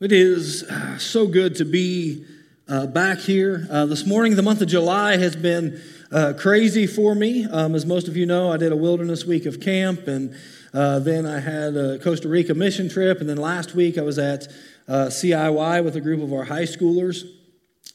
It 0.00 0.12
is 0.12 0.62
uh, 0.62 0.96
so 0.98 1.26
good 1.26 1.56
to 1.56 1.64
be 1.64 2.24
uh, 2.68 2.86
back 2.86 3.18
here. 3.18 3.66
Uh, 3.68 3.84
this 3.86 4.06
morning, 4.06 4.36
the 4.36 4.44
month 4.44 4.62
of 4.62 4.68
July 4.68 5.16
has 5.16 5.34
been 5.34 5.82
uh, 6.12 6.34
crazy 6.38 6.86
for 6.86 7.16
me. 7.16 7.46
Um, 7.46 7.74
as 7.74 7.84
most 7.84 8.06
of 8.06 8.16
you 8.16 8.24
know, 8.24 8.52
I 8.52 8.58
did 8.58 8.70
a 8.70 8.76
wilderness 8.76 9.24
week 9.24 9.44
of 9.44 9.58
camp, 9.58 10.06
and 10.06 10.36
uh, 10.72 11.00
then 11.00 11.26
I 11.26 11.40
had 11.40 11.74
a 11.74 11.98
Costa 11.98 12.28
Rica 12.28 12.54
mission 12.54 12.88
trip, 12.88 13.18
and 13.18 13.28
then 13.28 13.38
last 13.38 13.74
week 13.74 13.98
I 13.98 14.02
was 14.02 14.20
at 14.20 14.46
uh, 14.86 15.06
CIY 15.06 15.82
with 15.82 15.96
a 15.96 16.00
group 16.00 16.22
of 16.22 16.32
our 16.32 16.44
high 16.44 16.62
schoolers. 16.62 17.24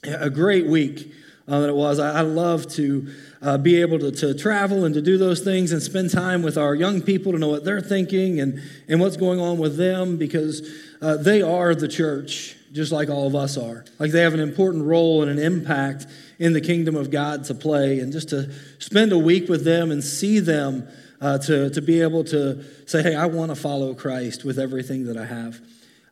A 0.04 0.30
great 0.30 0.66
week 0.66 1.10
that 1.46 1.70
it 1.70 1.76
was. 1.76 2.00
I, 2.00 2.20
I 2.20 2.22
love 2.22 2.68
to 2.74 3.08
uh, 3.42 3.58
be 3.58 3.82
able 3.82 4.00
to, 4.00 4.12
to 4.12 4.34
travel 4.34 4.86
and 4.86 4.96
to 4.96 5.02
do 5.02 5.18
those 5.18 5.42
things 5.42 5.72
and 5.72 5.82
spend 5.82 6.10
time 6.12 6.42
with 6.42 6.58
our 6.58 6.74
young 6.74 7.02
people 7.02 7.34
to 7.34 7.38
know 7.38 7.50
what 7.50 7.66
they're 7.66 7.82
thinking 7.82 8.40
and, 8.40 8.62
and 8.88 9.02
what's 9.02 9.18
going 9.18 9.40
on 9.40 9.58
with 9.58 9.76
them 9.76 10.18
because 10.18 10.70
uh, 11.02 11.18
they 11.18 11.42
are 11.42 11.76
the 11.76 11.88
church, 11.88 12.56
just 12.72 12.92
like 12.92 13.10
all 13.10 13.28
of 13.28 13.36
us 13.36 13.58
are. 13.58 13.84
Like 14.00 14.12
they 14.12 14.22
have 14.22 14.34
an 14.34 14.40
important 14.40 14.86
role 14.86 15.22
and 15.22 15.30
an 15.30 15.40
impact 15.40 16.08
in 16.40 16.54
the 16.54 16.62
kingdom 16.62 16.96
of 16.96 17.12
God 17.12 17.44
to 17.46 17.56
play. 17.56 18.00
And 18.00 18.14
just 18.14 18.30
to 18.30 18.50
spend 18.80 19.12
a 19.12 19.18
week 19.18 19.50
with 19.50 19.66
them 19.66 19.92
and 19.92 20.02
see 20.02 20.40
them, 20.40 20.88
uh, 21.20 21.38
to, 21.38 21.70
to 21.70 21.82
be 21.82 22.02
able 22.02 22.24
to 22.26 22.64
say, 22.86 23.02
hey, 23.02 23.16
I 23.16 23.28
want 23.28 23.50
to 23.50 23.56
follow 23.56 23.94
Christ 23.94 24.44
with 24.44 24.60
everything 24.60 25.06
that 25.06 25.16
I 25.16 25.26
have. 25.26 25.60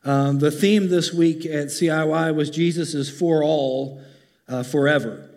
Um, 0.04 0.38
the 0.38 0.50
theme 0.50 0.88
this 0.88 1.12
week 1.12 1.44
at 1.44 1.68
CIY 1.68 2.34
was 2.34 2.50
Jesus 2.50 2.94
is 2.94 3.10
for 3.10 3.44
all, 3.44 4.00
uh, 4.48 4.62
forever. 4.62 5.28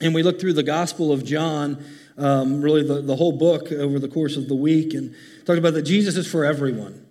And 0.00 0.14
we 0.14 0.22
looked 0.22 0.40
through 0.40 0.52
the 0.52 0.62
Gospel 0.62 1.12
of 1.12 1.24
John, 1.24 1.84
um, 2.16 2.60
really 2.60 2.82
the, 2.82 3.02
the 3.02 3.16
whole 3.16 3.32
book 3.32 3.72
over 3.72 3.98
the 3.98 4.08
course 4.08 4.36
of 4.36 4.48
the 4.48 4.54
week, 4.54 4.94
and 4.94 5.14
talked 5.44 5.58
about 5.58 5.74
that 5.74 5.82
Jesus 5.82 6.16
is 6.16 6.30
for 6.30 6.44
everyone. 6.44 7.06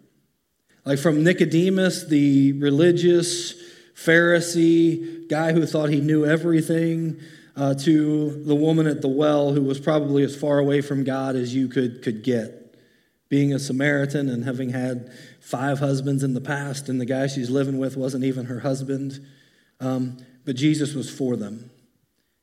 Like 0.86 1.00
from 1.00 1.24
Nicodemus, 1.24 2.08
the 2.08 2.54
religious 2.54 3.54
Pharisee 3.94 5.28
guy 5.28 5.52
who 5.52 5.66
thought 5.66 5.90
he 5.90 6.00
knew 6.00 6.26
everything, 6.26 7.20
uh, 7.58 7.74
to 7.74 8.44
the 8.44 8.56
woman 8.56 8.86
at 8.86 9.02
the 9.02 9.08
well 9.08 9.52
who 9.52 9.64
was 9.64 9.80
probably 9.80 10.24
as 10.24 10.36
far 10.36 10.60
away 10.60 10.80
from 10.80 11.04
God 11.04 11.36
as 11.36 11.54
you 11.56 11.68
could, 11.68 12.04
could 12.04 12.24
get. 12.24 12.76
Being 13.30 13.52
a 13.52 13.60
Samaritan 13.60 14.30
and 14.30 14.46
having 14.46 14.70
had 14.70 15.12
five 15.42 15.80
husbands 15.80 16.24
in 16.24 16.34
the 16.34 16.42
past, 16.42 16.88
and 16.88 17.02
the 17.02 17.06
guy 17.06 17.28
she's 17.28 17.50
living 17.50 17.78
with 17.78 17.98
wasn't 17.98 18.24
even 18.24 18.46
her 18.46 18.60
husband. 18.60 19.20
Um, 19.80 20.18
but 20.46 20.56
Jesus 20.56 20.94
was 20.94 21.10
for 21.10 21.36
them. 21.36 21.72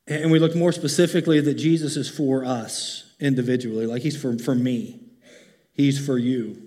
And 0.07 0.31
we 0.31 0.39
looked 0.39 0.55
more 0.55 0.71
specifically 0.71 1.39
that 1.41 1.55
Jesus 1.55 1.97
is 1.97 2.09
for 2.09 2.45
us 2.45 3.11
individually, 3.19 3.87
like 3.87 4.01
he's 4.03 4.19
for, 4.19 4.37
for 4.37 4.53
me, 4.53 4.99
he's 5.73 6.03
for 6.03 6.17
you 6.17 6.65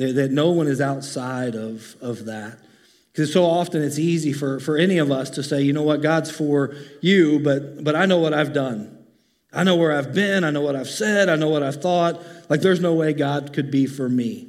that, 0.00 0.14
that 0.14 0.30
no 0.30 0.50
one 0.50 0.66
is 0.66 0.80
outside 0.80 1.54
of, 1.54 1.94
of 2.00 2.24
that. 2.24 2.58
Because 3.12 3.30
so 3.32 3.44
often 3.44 3.82
it's 3.82 3.98
easy 3.98 4.32
for, 4.32 4.58
for 4.58 4.78
any 4.78 4.96
of 4.96 5.10
us 5.10 5.28
to 5.30 5.42
say, 5.42 5.60
you 5.60 5.74
know 5.74 5.82
what, 5.82 6.00
God's 6.00 6.30
for 6.30 6.74
you, 7.02 7.38
but, 7.38 7.84
but 7.84 7.94
I 7.94 8.06
know 8.06 8.18
what 8.18 8.32
I've 8.32 8.54
done. 8.54 8.96
I 9.52 9.62
know 9.62 9.76
where 9.76 9.92
I've 9.92 10.14
been. 10.14 10.42
I 10.42 10.50
know 10.50 10.62
what 10.62 10.74
I've 10.74 10.88
said. 10.88 11.28
I 11.28 11.36
know 11.36 11.48
what 11.48 11.62
I've 11.62 11.82
thought. 11.82 12.22
Like 12.48 12.62
there's 12.62 12.80
no 12.80 12.94
way 12.94 13.12
God 13.12 13.52
could 13.52 13.70
be 13.70 13.86
for 13.86 14.08
me. 14.08 14.46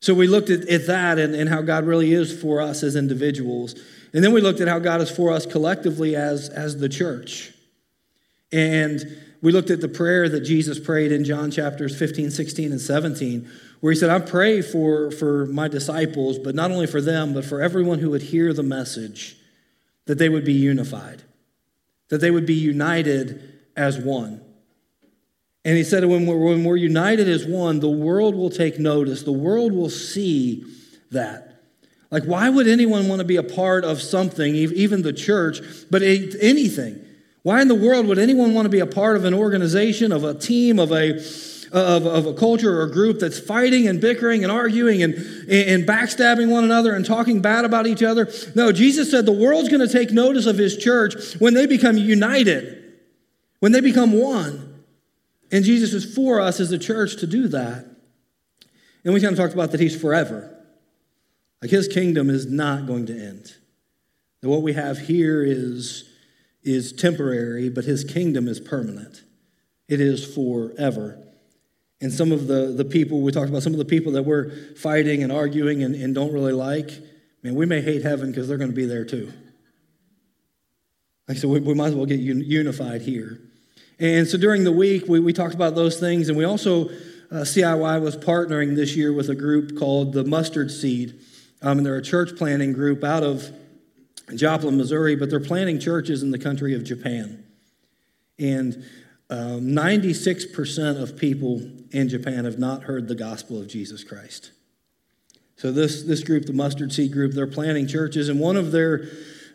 So 0.00 0.12
we 0.12 0.26
looked 0.26 0.50
at, 0.50 0.68
at 0.68 0.88
that 0.88 1.18
and, 1.20 1.36
and 1.36 1.48
how 1.48 1.62
God 1.62 1.84
really 1.84 2.12
is 2.12 2.36
for 2.36 2.60
us 2.60 2.82
as 2.82 2.96
individuals. 2.96 3.76
And 4.14 4.22
then 4.22 4.32
we 4.32 4.40
looked 4.40 4.60
at 4.60 4.68
how 4.68 4.78
God 4.78 5.00
is 5.00 5.10
for 5.10 5.32
us 5.32 5.44
collectively 5.44 6.14
as, 6.14 6.48
as 6.48 6.78
the 6.78 6.88
church. 6.88 7.52
And 8.52 9.02
we 9.42 9.50
looked 9.50 9.70
at 9.70 9.80
the 9.80 9.88
prayer 9.88 10.28
that 10.28 10.42
Jesus 10.42 10.78
prayed 10.78 11.10
in 11.10 11.24
John 11.24 11.50
chapters 11.50 11.98
15, 11.98 12.30
16, 12.30 12.70
and 12.70 12.80
17, 12.80 13.50
where 13.80 13.92
he 13.92 13.98
said, 13.98 14.10
I 14.10 14.20
pray 14.20 14.62
for, 14.62 15.10
for 15.10 15.46
my 15.46 15.66
disciples, 15.66 16.38
but 16.38 16.54
not 16.54 16.70
only 16.70 16.86
for 16.86 17.00
them, 17.00 17.34
but 17.34 17.44
for 17.44 17.60
everyone 17.60 17.98
who 17.98 18.10
would 18.10 18.22
hear 18.22 18.52
the 18.52 18.62
message, 18.62 19.36
that 20.06 20.18
they 20.18 20.28
would 20.28 20.44
be 20.44 20.52
unified, 20.52 21.22
that 22.08 22.18
they 22.18 22.30
would 22.30 22.46
be 22.46 22.54
united 22.54 23.58
as 23.76 23.98
one. 23.98 24.40
And 25.64 25.76
he 25.76 25.82
said, 25.82 26.04
when 26.04 26.24
we're, 26.24 26.38
when 26.38 26.62
we're 26.62 26.76
united 26.76 27.28
as 27.28 27.44
one, 27.44 27.80
the 27.80 27.90
world 27.90 28.36
will 28.36 28.50
take 28.50 28.78
notice, 28.78 29.24
the 29.24 29.32
world 29.32 29.72
will 29.72 29.90
see 29.90 30.64
that. 31.10 31.53
Like, 32.10 32.24
why 32.24 32.48
would 32.48 32.68
anyone 32.68 33.08
want 33.08 33.20
to 33.20 33.24
be 33.24 33.36
a 33.36 33.42
part 33.42 33.84
of 33.84 34.00
something, 34.00 34.54
even 34.54 35.02
the 35.02 35.12
church, 35.12 35.60
but 35.90 36.02
anything? 36.02 37.00
Why 37.42 37.60
in 37.60 37.68
the 37.68 37.74
world 37.74 38.06
would 38.06 38.18
anyone 38.18 38.54
want 38.54 38.66
to 38.66 38.70
be 38.70 38.80
a 38.80 38.86
part 38.86 39.16
of 39.16 39.24
an 39.24 39.34
organization, 39.34 40.12
of 40.12 40.24
a 40.24 40.34
team, 40.34 40.78
of 40.78 40.92
a 40.92 41.20
of, 41.74 42.06
of 42.06 42.26
a 42.26 42.34
culture 42.34 42.80
or 42.80 42.84
a 42.84 42.90
group 42.90 43.18
that's 43.18 43.38
fighting 43.38 43.88
and 43.88 44.00
bickering 44.00 44.44
and 44.44 44.52
arguing 44.52 45.02
and, 45.02 45.14
and 45.14 45.84
backstabbing 45.84 46.48
one 46.48 46.62
another 46.62 46.94
and 46.94 47.04
talking 47.04 47.42
bad 47.42 47.64
about 47.64 47.88
each 47.88 48.02
other. 48.02 48.32
No, 48.54 48.70
Jesus 48.70 49.10
said 49.10 49.26
the 49.26 49.32
world's 49.32 49.68
going 49.68 49.86
to 49.86 49.92
take 49.92 50.12
notice 50.12 50.46
of 50.46 50.56
his 50.56 50.76
church 50.76 51.34
when 51.40 51.54
they 51.54 51.66
become 51.66 51.98
united, 51.98 52.94
when 53.58 53.72
they 53.72 53.80
become 53.80 54.12
one. 54.12 54.84
And 55.50 55.64
Jesus 55.64 55.92
is 55.92 56.14
for 56.14 56.40
us 56.40 56.60
as 56.60 56.70
a 56.70 56.78
church 56.78 57.16
to 57.16 57.26
do 57.26 57.48
that. 57.48 57.84
And 59.04 59.12
we 59.12 59.20
kind 59.20 59.32
of 59.32 59.38
talked 59.38 59.52
about 59.52 59.72
that 59.72 59.80
he's 59.80 60.00
forever. 60.00 60.56
Like 61.62 61.70
his 61.70 61.88
kingdom 61.88 62.30
is 62.30 62.46
not 62.46 62.86
going 62.86 63.06
to 63.06 63.12
end. 63.12 63.54
And 64.42 64.50
what 64.50 64.62
we 64.62 64.74
have 64.74 64.98
here 64.98 65.42
is, 65.42 66.04
is 66.62 66.92
temporary, 66.92 67.70
but 67.70 67.84
his 67.84 68.04
kingdom 68.04 68.48
is 68.48 68.60
permanent. 68.60 69.22
It 69.88 70.00
is 70.00 70.24
forever. 70.34 71.18
And 72.00 72.12
some 72.12 72.32
of 72.32 72.46
the, 72.46 72.66
the 72.66 72.84
people, 72.84 73.22
we 73.22 73.32
talked 73.32 73.48
about 73.48 73.62
some 73.62 73.72
of 73.72 73.78
the 73.78 73.84
people 73.84 74.12
that 74.12 74.24
we're 74.24 74.74
fighting 74.74 75.22
and 75.22 75.32
arguing 75.32 75.82
and, 75.82 75.94
and 75.94 76.14
don't 76.14 76.32
really 76.32 76.52
like, 76.52 76.90
man, 77.42 77.54
we 77.54 77.64
may 77.64 77.80
hate 77.80 78.02
heaven 78.02 78.30
because 78.30 78.46
they're 78.46 78.58
going 78.58 78.70
to 78.70 78.76
be 78.76 78.84
there 78.84 79.04
too. 79.04 79.32
Like 81.26 81.38
I 81.38 81.40
said, 81.40 81.48
we, 81.48 81.60
we 81.60 81.74
might 81.74 81.88
as 81.88 81.94
well 81.94 82.04
get 82.04 82.20
unified 82.20 83.00
here. 83.00 83.40
And 83.98 84.26
so 84.26 84.36
during 84.36 84.64
the 84.64 84.72
week, 84.72 85.04
we, 85.08 85.20
we 85.20 85.32
talked 85.32 85.54
about 85.54 85.74
those 85.74 85.98
things. 85.98 86.28
And 86.28 86.36
we 86.36 86.44
also, 86.44 86.88
uh, 87.30 87.44
CIY 87.44 88.02
was 88.02 88.16
partnering 88.16 88.76
this 88.76 88.96
year 88.96 89.12
with 89.12 89.30
a 89.30 89.34
group 89.34 89.78
called 89.78 90.12
the 90.12 90.24
Mustard 90.24 90.70
Seed. 90.70 91.18
Um, 91.64 91.78
and 91.78 91.86
they're 91.86 91.96
a 91.96 92.02
church 92.02 92.36
planting 92.36 92.74
group 92.74 93.02
out 93.02 93.22
of 93.22 93.50
Joplin, 94.36 94.76
Missouri, 94.76 95.16
but 95.16 95.30
they're 95.30 95.40
planting 95.40 95.80
churches 95.80 96.22
in 96.22 96.30
the 96.30 96.38
country 96.38 96.74
of 96.74 96.84
Japan. 96.84 97.42
And 98.38 98.84
um, 99.30 99.68
96% 99.68 101.02
of 101.02 101.16
people 101.16 101.62
in 101.90 102.10
Japan 102.10 102.44
have 102.44 102.58
not 102.58 102.82
heard 102.82 103.08
the 103.08 103.14
gospel 103.14 103.58
of 103.58 103.66
Jesus 103.66 104.04
Christ. 104.04 104.52
So 105.56 105.72
this, 105.72 106.02
this 106.02 106.22
group, 106.22 106.44
the 106.44 106.52
Mustard 106.52 106.92
Seed 106.92 107.12
Group, 107.12 107.32
they're 107.32 107.46
planting 107.46 107.86
churches, 107.86 108.28
and 108.28 108.38
one 108.38 108.56
of 108.56 108.70
their, 108.70 109.08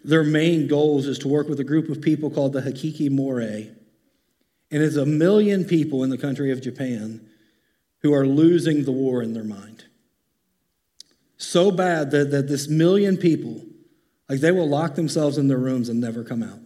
their 0.04 0.24
main 0.24 0.68
goals 0.68 1.06
is 1.06 1.20
to 1.20 1.28
work 1.28 1.48
with 1.48 1.60
a 1.60 1.64
group 1.64 1.90
of 1.90 2.02
people 2.02 2.32
called 2.32 2.54
the 2.54 2.62
Hikikomori. 2.62 3.72
And 4.72 4.82
it's 4.82 4.96
a 4.96 5.06
million 5.06 5.64
people 5.64 6.04
in 6.04 6.10
the 6.10 6.18
country 6.18 6.52
of 6.52 6.60
Japan 6.60 7.30
who 8.02 8.14
are 8.14 8.26
losing 8.26 8.86
the 8.86 8.92
war 8.92 9.22
in 9.22 9.34
their 9.34 9.44
mind. 9.44 9.86
So 11.50 11.72
bad 11.72 12.12
that, 12.12 12.30
that 12.30 12.48
this 12.48 12.68
million 12.68 13.18
people, 13.18 13.60
like 14.30 14.40
they 14.40 14.52
will 14.52 14.70
lock 14.70 14.94
themselves 14.94 15.40
in 15.40 15.48
their 15.48 15.58
rooms 15.58 15.90
and 15.90 16.00
never 16.00 16.24
come 16.24 16.44
out. 16.44 16.60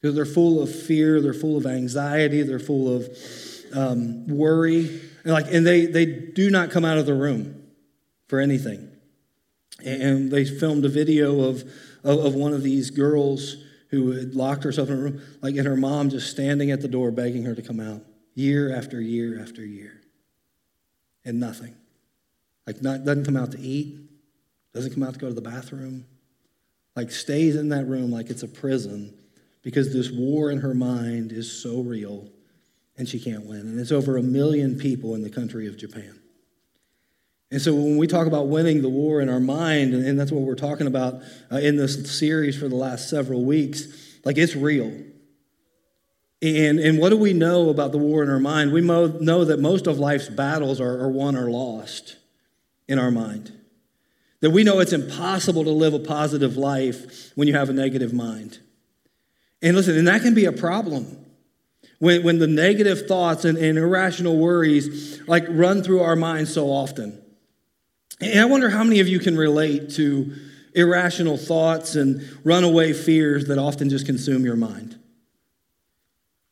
Because 0.00 0.16
they're 0.16 0.24
full 0.24 0.60
of 0.60 0.74
fear, 0.74 1.20
they're 1.20 1.32
full 1.32 1.56
of 1.56 1.64
anxiety, 1.64 2.42
they're 2.42 2.58
full 2.58 2.92
of 2.96 3.08
um, 3.72 4.26
worry. 4.26 5.00
And, 5.22 5.32
like, 5.32 5.46
and 5.54 5.64
they, 5.64 5.86
they 5.86 6.04
do 6.04 6.50
not 6.50 6.72
come 6.72 6.84
out 6.84 6.98
of 6.98 7.06
the 7.06 7.14
room 7.14 7.62
for 8.26 8.40
anything. 8.40 8.90
And 9.84 10.32
they 10.32 10.44
filmed 10.44 10.84
a 10.84 10.88
video 10.88 11.42
of, 11.42 11.62
of, 12.02 12.18
of 12.24 12.34
one 12.34 12.52
of 12.52 12.64
these 12.64 12.90
girls 12.90 13.54
who 13.90 14.10
had 14.10 14.34
locked 14.34 14.64
herself 14.64 14.88
in 14.88 14.94
a 14.94 15.00
room, 15.00 15.22
like, 15.42 15.54
and 15.54 15.64
her 15.64 15.76
mom 15.76 16.10
just 16.10 16.28
standing 16.28 16.72
at 16.72 16.80
the 16.80 16.88
door 16.88 17.12
begging 17.12 17.44
her 17.44 17.54
to 17.54 17.62
come 17.62 17.78
out 17.78 18.02
year 18.34 18.74
after 18.74 19.00
year 19.00 19.40
after 19.40 19.64
year. 19.64 20.00
And 21.24 21.38
nothing. 21.38 21.76
Like, 22.68 22.82
not, 22.82 23.02
doesn't 23.02 23.24
come 23.24 23.38
out 23.38 23.52
to 23.52 23.58
eat, 23.58 23.98
doesn't 24.74 24.92
come 24.92 25.02
out 25.02 25.14
to 25.14 25.18
go 25.18 25.28
to 25.28 25.32
the 25.32 25.40
bathroom, 25.40 26.04
like, 26.94 27.10
stays 27.10 27.56
in 27.56 27.70
that 27.70 27.86
room 27.86 28.10
like 28.10 28.28
it's 28.28 28.42
a 28.42 28.46
prison 28.46 29.14
because 29.62 29.94
this 29.94 30.10
war 30.10 30.50
in 30.50 30.58
her 30.58 30.74
mind 30.74 31.32
is 31.32 31.50
so 31.50 31.80
real 31.80 32.28
and 32.98 33.08
she 33.08 33.18
can't 33.18 33.46
win. 33.46 33.60
And 33.60 33.80
it's 33.80 33.90
over 33.90 34.18
a 34.18 34.22
million 34.22 34.78
people 34.78 35.14
in 35.14 35.22
the 35.22 35.30
country 35.30 35.66
of 35.66 35.78
Japan. 35.78 36.20
And 37.50 37.58
so 37.62 37.72
when 37.72 37.96
we 37.96 38.06
talk 38.06 38.26
about 38.26 38.48
winning 38.48 38.82
the 38.82 38.90
war 38.90 39.22
in 39.22 39.30
our 39.30 39.40
mind, 39.40 39.94
and 39.94 40.20
that's 40.20 40.30
what 40.30 40.42
we're 40.42 40.54
talking 40.54 40.86
about 40.86 41.22
uh, 41.50 41.56
in 41.56 41.76
this 41.76 42.18
series 42.18 42.58
for 42.58 42.68
the 42.68 42.76
last 42.76 43.08
several 43.08 43.46
weeks, 43.46 44.18
like 44.26 44.36
it's 44.36 44.54
real. 44.54 44.92
And, 46.42 46.78
and 46.78 46.98
what 46.98 47.08
do 47.08 47.16
we 47.16 47.32
know 47.32 47.70
about 47.70 47.92
the 47.92 47.98
war 47.98 48.22
in 48.22 48.28
our 48.28 48.38
mind? 48.38 48.72
We 48.72 48.82
know 48.82 49.44
that 49.46 49.58
most 49.58 49.86
of 49.86 49.98
life's 49.98 50.28
battles 50.28 50.82
are, 50.82 51.00
are 51.00 51.08
won 51.08 51.34
or 51.34 51.50
lost 51.50 52.16
in 52.88 52.98
our 52.98 53.10
mind. 53.10 53.52
That 54.40 54.50
we 54.50 54.64
know 54.64 54.80
it's 54.80 54.92
impossible 54.92 55.64
to 55.64 55.70
live 55.70 55.94
a 55.94 55.98
positive 55.98 56.56
life 56.56 57.32
when 57.34 57.48
you 57.48 57.54
have 57.54 57.68
a 57.68 57.72
negative 57.72 58.12
mind. 58.12 58.58
And 59.62 59.76
listen, 59.76 59.96
and 59.98 60.06
that 60.06 60.22
can 60.22 60.34
be 60.34 60.44
a 60.44 60.52
problem. 60.52 61.24
When, 61.98 62.22
when 62.22 62.38
the 62.38 62.46
negative 62.46 63.06
thoughts 63.06 63.44
and, 63.44 63.58
and 63.58 63.76
irrational 63.76 64.38
worries 64.38 65.20
like 65.26 65.44
run 65.48 65.82
through 65.82 66.00
our 66.00 66.14
minds 66.14 66.52
so 66.52 66.66
often. 66.68 67.20
And 68.20 68.40
I 68.40 68.44
wonder 68.44 68.70
how 68.70 68.84
many 68.84 69.00
of 69.00 69.08
you 69.08 69.18
can 69.18 69.36
relate 69.36 69.90
to 69.90 70.34
irrational 70.74 71.36
thoughts 71.36 71.96
and 71.96 72.22
runaway 72.44 72.92
fears 72.92 73.46
that 73.46 73.58
often 73.58 73.90
just 73.90 74.06
consume 74.06 74.44
your 74.44 74.56
mind. 74.56 74.96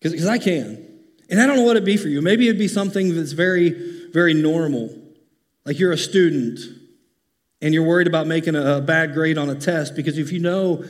Because 0.01 0.27
I 0.27 0.39
can. 0.39 0.85
And 1.29 1.41
I 1.41 1.47
don't 1.47 1.57
know 1.57 1.63
what 1.63 1.77
it'd 1.77 1.85
be 1.85 1.97
for 1.97 2.09
you. 2.09 2.23
Maybe 2.23 2.49
it'd 2.49 2.59
be 2.59 2.69
something 2.69 3.15
that's 3.15 3.33
very, 3.33 4.11
very 4.11 4.35
normal. 4.35 4.91
Like 5.67 5.79
you're 5.79 5.93
a 5.93 5.99
student 5.99 6.61
and 7.61 7.75
you're 7.75 7.87
worried 7.87 8.07
about 8.07 8.27
making 8.27 8.55
a 8.55 8.81
bad 8.81 9.13
grade 9.13 9.37
on 9.37 9.51
a 9.51 9.57
test 9.57 9.97
because 9.97 10.17
if 10.17 10.33
you 10.33 10.39
know 10.39 10.85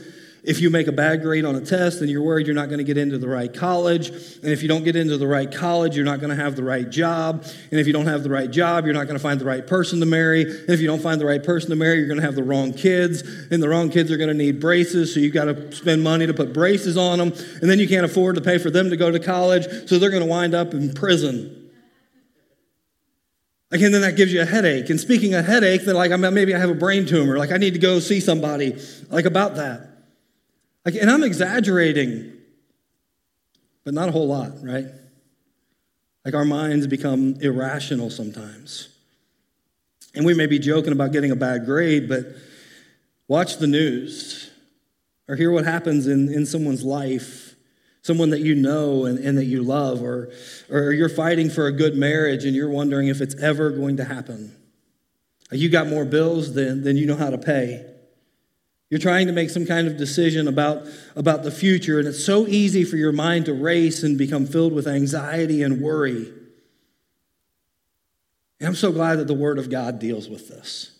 if 0.46 0.60
you 0.60 0.70
make 0.70 0.86
a 0.86 0.92
bad 0.92 1.22
grade 1.22 1.44
on 1.44 1.56
a 1.56 1.60
test, 1.60 1.98
then 1.98 2.08
you're 2.08 2.22
worried 2.22 2.46
you're 2.46 2.54
not 2.54 2.68
going 2.68 2.78
to 2.78 2.84
get 2.84 2.96
into 2.96 3.18
the 3.18 3.26
right 3.28 3.52
college. 3.52 4.10
And 4.10 4.52
if 4.52 4.62
you 4.62 4.68
don't 4.68 4.84
get 4.84 4.94
into 4.94 5.18
the 5.18 5.26
right 5.26 5.50
college, 5.50 5.96
you're 5.96 6.04
not 6.04 6.20
going 6.20 6.30
to 6.30 6.40
have 6.40 6.54
the 6.54 6.62
right 6.62 6.88
job. 6.88 7.44
And 7.72 7.80
if 7.80 7.88
you 7.88 7.92
don't 7.92 8.06
have 8.06 8.22
the 8.22 8.30
right 8.30 8.48
job, 8.48 8.84
you're 8.84 8.94
not 8.94 9.06
going 9.06 9.16
to 9.16 9.22
find 9.22 9.40
the 9.40 9.44
right 9.44 9.66
person 9.66 9.98
to 9.98 10.06
marry. 10.06 10.42
And 10.42 10.70
if 10.70 10.80
you 10.80 10.86
don't 10.86 11.02
find 11.02 11.20
the 11.20 11.26
right 11.26 11.42
person 11.42 11.70
to 11.70 11.76
marry, 11.76 11.98
you're 11.98 12.06
going 12.06 12.20
to 12.20 12.24
have 12.24 12.36
the 12.36 12.44
wrong 12.44 12.72
kids. 12.72 13.22
And 13.50 13.60
the 13.60 13.68
wrong 13.68 13.90
kids 13.90 14.12
are 14.12 14.16
going 14.16 14.28
to 14.28 14.34
need 14.34 14.60
braces. 14.60 15.12
So 15.12 15.18
you've 15.18 15.34
got 15.34 15.46
to 15.46 15.72
spend 15.72 16.04
money 16.04 16.28
to 16.28 16.34
put 16.34 16.52
braces 16.52 16.96
on 16.96 17.18
them. 17.18 17.32
And 17.60 17.68
then 17.68 17.80
you 17.80 17.88
can't 17.88 18.04
afford 18.04 18.36
to 18.36 18.40
pay 18.40 18.58
for 18.58 18.70
them 18.70 18.90
to 18.90 18.96
go 18.96 19.10
to 19.10 19.18
college. 19.18 19.88
So 19.88 19.98
they're 19.98 20.10
going 20.10 20.22
to 20.22 20.28
wind 20.28 20.54
up 20.54 20.74
in 20.74 20.94
prison. 20.94 21.65
And 23.72 23.82
then 23.82 24.00
that 24.02 24.16
gives 24.16 24.32
you 24.32 24.40
a 24.40 24.44
headache. 24.44 24.90
And 24.90 25.00
speaking 25.00 25.34
of 25.34 25.44
headache, 25.44 25.84
then 25.84 25.96
like 25.96 26.16
maybe 26.18 26.54
I 26.54 26.58
have 26.58 26.70
a 26.70 26.74
brain 26.74 27.04
tumor. 27.04 27.36
Like 27.36 27.50
I 27.50 27.56
need 27.56 27.74
to 27.74 27.80
go 27.80 27.98
see 27.98 28.20
somebody 28.20 28.76
like 29.10 29.24
about 29.24 29.56
that. 29.56 29.88
Like, 30.84 30.94
and 30.94 31.10
I'm 31.10 31.24
exaggerating, 31.24 32.32
but 33.84 33.92
not 33.92 34.08
a 34.08 34.12
whole 34.12 34.28
lot, 34.28 34.52
right? 34.62 34.86
Like 36.24 36.34
our 36.34 36.44
minds 36.44 36.86
become 36.86 37.36
irrational 37.40 38.10
sometimes. 38.10 38.88
And 40.14 40.24
we 40.24 40.32
may 40.32 40.46
be 40.46 40.58
joking 40.58 40.92
about 40.92 41.12
getting 41.12 41.30
a 41.30 41.36
bad 41.36 41.66
grade, 41.66 42.08
but 42.08 42.24
watch 43.28 43.58
the 43.58 43.66
news 43.66 44.50
or 45.28 45.36
hear 45.36 45.50
what 45.50 45.64
happens 45.64 46.06
in, 46.06 46.32
in 46.32 46.46
someone's 46.46 46.84
life, 46.84 47.45
someone 48.06 48.30
that 48.30 48.40
you 48.40 48.54
know 48.54 49.04
and, 49.04 49.18
and 49.18 49.36
that 49.36 49.46
you 49.46 49.62
love, 49.62 50.00
or, 50.00 50.30
or 50.70 50.92
you're 50.92 51.08
fighting 51.08 51.50
for 51.50 51.66
a 51.66 51.72
good 51.72 51.96
marriage 51.96 52.44
and 52.44 52.54
you're 52.54 52.70
wondering 52.70 53.08
if 53.08 53.20
it's 53.20 53.34
ever 53.42 53.70
going 53.70 53.96
to 53.96 54.04
happen. 54.04 54.54
You 55.50 55.68
got 55.68 55.88
more 55.88 56.04
bills 56.04 56.54
than, 56.54 56.82
than 56.84 56.96
you 56.96 57.06
know 57.06 57.16
how 57.16 57.30
to 57.30 57.38
pay. 57.38 57.84
You're 58.90 59.00
trying 59.00 59.26
to 59.26 59.32
make 59.32 59.50
some 59.50 59.66
kind 59.66 59.88
of 59.88 59.96
decision 59.96 60.46
about, 60.46 60.86
about 61.16 61.42
the 61.42 61.50
future, 61.50 61.98
and 61.98 62.06
it's 62.06 62.24
so 62.24 62.46
easy 62.46 62.84
for 62.84 62.96
your 62.96 63.10
mind 63.10 63.46
to 63.46 63.54
race 63.54 64.04
and 64.04 64.16
become 64.16 64.46
filled 64.46 64.72
with 64.72 64.86
anxiety 64.86 65.64
and 65.64 65.80
worry. 65.80 66.32
And 68.60 68.68
I'm 68.68 68.76
so 68.76 68.92
glad 68.92 69.16
that 69.16 69.26
the 69.26 69.34
Word 69.34 69.58
of 69.58 69.68
God 69.68 69.98
deals 69.98 70.28
with 70.28 70.48
this. 70.48 70.92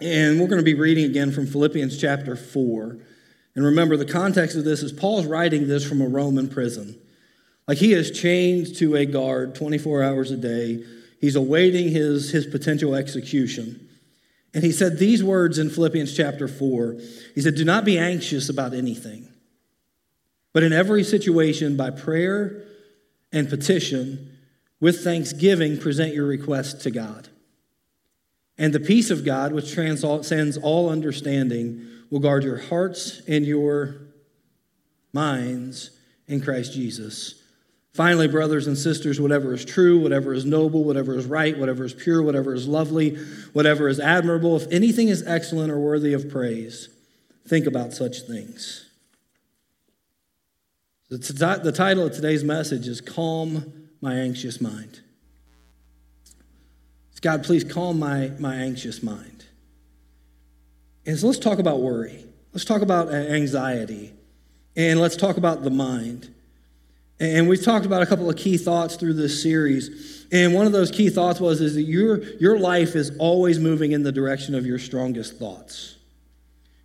And 0.00 0.40
we're 0.40 0.46
going 0.46 0.60
to 0.60 0.64
be 0.64 0.74
reading 0.74 1.04
again 1.04 1.32
from 1.32 1.46
Philippians 1.46 2.00
chapter 2.00 2.36
4. 2.36 2.98
And 3.54 3.64
remember, 3.64 3.96
the 3.96 4.04
context 4.04 4.56
of 4.56 4.64
this 4.64 4.82
is 4.82 4.92
Paul's 4.92 5.26
writing 5.26 5.66
this 5.66 5.86
from 5.86 6.00
a 6.00 6.08
Roman 6.08 6.48
prison. 6.48 6.98
Like 7.66 7.78
he 7.78 7.92
is 7.92 8.10
chained 8.10 8.74
to 8.76 8.96
a 8.96 9.06
guard 9.06 9.54
24 9.54 10.02
hours 10.02 10.30
a 10.30 10.36
day, 10.36 10.84
he's 11.20 11.36
awaiting 11.36 11.90
his, 11.90 12.30
his 12.30 12.46
potential 12.46 12.94
execution. 12.94 13.88
And 14.52 14.64
he 14.64 14.72
said 14.72 14.98
these 14.98 15.22
words 15.22 15.58
in 15.58 15.70
Philippians 15.70 16.16
chapter 16.16 16.48
4. 16.48 16.96
He 17.34 17.40
said, 17.40 17.54
Do 17.54 17.64
not 17.64 17.84
be 17.84 17.98
anxious 17.98 18.48
about 18.48 18.74
anything, 18.74 19.28
but 20.52 20.64
in 20.64 20.72
every 20.72 21.04
situation, 21.04 21.76
by 21.76 21.90
prayer 21.90 22.64
and 23.32 23.48
petition, 23.48 24.36
with 24.80 25.04
thanksgiving, 25.04 25.78
present 25.78 26.14
your 26.14 26.26
requests 26.26 26.82
to 26.82 26.90
God. 26.90 27.28
And 28.58 28.72
the 28.72 28.80
peace 28.80 29.10
of 29.10 29.24
God, 29.24 29.52
which 29.52 29.72
transcends 29.72 30.56
all 30.56 30.90
understanding, 30.90 31.86
will 32.10 32.20
guard 32.20 32.44
your 32.44 32.58
hearts 32.58 33.22
and 33.28 33.46
your 33.46 33.96
minds 35.12 35.90
in 36.26 36.40
Christ 36.40 36.72
Jesus. 36.72 37.42
Finally, 37.92 38.28
brothers 38.28 38.66
and 38.66 38.78
sisters, 38.78 39.20
whatever 39.20 39.52
is 39.52 39.64
true, 39.64 40.00
whatever 40.00 40.32
is 40.32 40.44
noble, 40.44 40.84
whatever 40.84 41.16
is 41.16 41.26
right, 41.26 41.58
whatever 41.58 41.84
is 41.84 41.92
pure, 41.94 42.22
whatever 42.22 42.54
is 42.54 42.68
lovely, 42.68 43.16
whatever 43.52 43.88
is 43.88 43.98
admirable, 43.98 44.56
if 44.56 44.70
anything 44.70 45.08
is 45.08 45.26
excellent 45.26 45.72
or 45.72 45.78
worthy 45.78 46.12
of 46.12 46.30
praise, 46.30 46.88
think 47.48 47.66
about 47.66 47.92
such 47.92 48.20
things. 48.20 48.86
The 51.08 51.72
title 51.74 52.06
of 52.06 52.12
today's 52.12 52.44
message 52.44 52.86
is 52.86 53.00
Calm 53.00 53.88
My 54.00 54.14
Anxious 54.14 54.60
Mind. 54.60 55.00
God, 57.20 57.44
please 57.44 57.64
calm 57.64 57.98
my, 57.98 58.30
my 58.38 58.54
anxious 58.54 59.02
mind. 59.02 59.44
And 61.06 61.18
so 61.18 61.26
let's 61.26 61.38
talk 61.38 61.58
about 61.58 61.80
worry. 61.80 62.24
Let's 62.52 62.64
talk 62.64 62.82
about 62.82 63.08
uh, 63.08 63.12
anxiety. 63.12 64.12
And 64.76 65.00
let's 65.00 65.16
talk 65.16 65.36
about 65.36 65.62
the 65.62 65.70
mind. 65.70 66.32
And 67.18 67.48
we've 67.48 67.62
talked 67.62 67.84
about 67.84 68.02
a 68.02 68.06
couple 68.06 68.30
of 68.30 68.36
key 68.36 68.56
thoughts 68.56 68.96
through 68.96 69.14
this 69.14 69.42
series. 69.42 70.26
And 70.32 70.54
one 70.54 70.66
of 70.66 70.72
those 70.72 70.90
key 70.90 71.10
thoughts 71.10 71.38
was 71.38 71.60
is 71.60 71.74
that 71.74 71.82
your, 71.82 72.22
your 72.38 72.58
life 72.58 72.96
is 72.96 73.12
always 73.18 73.58
moving 73.58 73.92
in 73.92 74.02
the 74.02 74.12
direction 74.12 74.54
of 74.54 74.64
your 74.64 74.78
strongest 74.78 75.38
thoughts, 75.38 75.96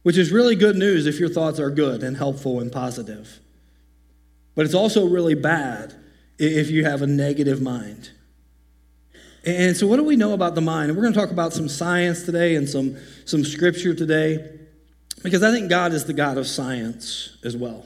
which 0.03 0.17
is 0.17 0.31
really 0.31 0.55
good 0.55 0.75
news 0.75 1.05
if 1.05 1.19
your 1.19 1.29
thoughts 1.29 1.59
are 1.59 1.69
good 1.69 2.03
and 2.03 2.17
helpful 2.17 2.59
and 2.59 2.71
positive. 2.71 3.39
But 4.55 4.65
it's 4.65 4.73
also 4.73 5.07
really 5.07 5.35
bad 5.35 5.93
if 6.37 6.69
you 6.69 6.83
have 6.83 7.01
a 7.01 7.07
negative 7.07 7.61
mind. 7.61 8.11
And 9.45 9.77
so, 9.77 9.85
what 9.85 9.97
do 9.97 10.03
we 10.03 10.15
know 10.15 10.33
about 10.33 10.55
the 10.55 10.61
mind? 10.61 10.89
And 10.89 10.97
we're 10.97 11.03
going 11.03 11.13
to 11.13 11.19
talk 11.19 11.31
about 11.31 11.53
some 11.53 11.69
science 11.69 12.23
today 12.23 12.55
and 12.55 12.67
some, 12.67 12.97
some 13.25 13.43
scripture 13.43 13.93
today, 13.93 14.59
because 15.23 15.43
I 15.43 15.51
think 15.51 15.69
God 15.69 15.93
is 15.93 16.05
the 16.05 16.13
God 16.13 16.37
of 16.37 16.47
science 16.47 17.37
as 17.43 17.55
well. 17.55 17.85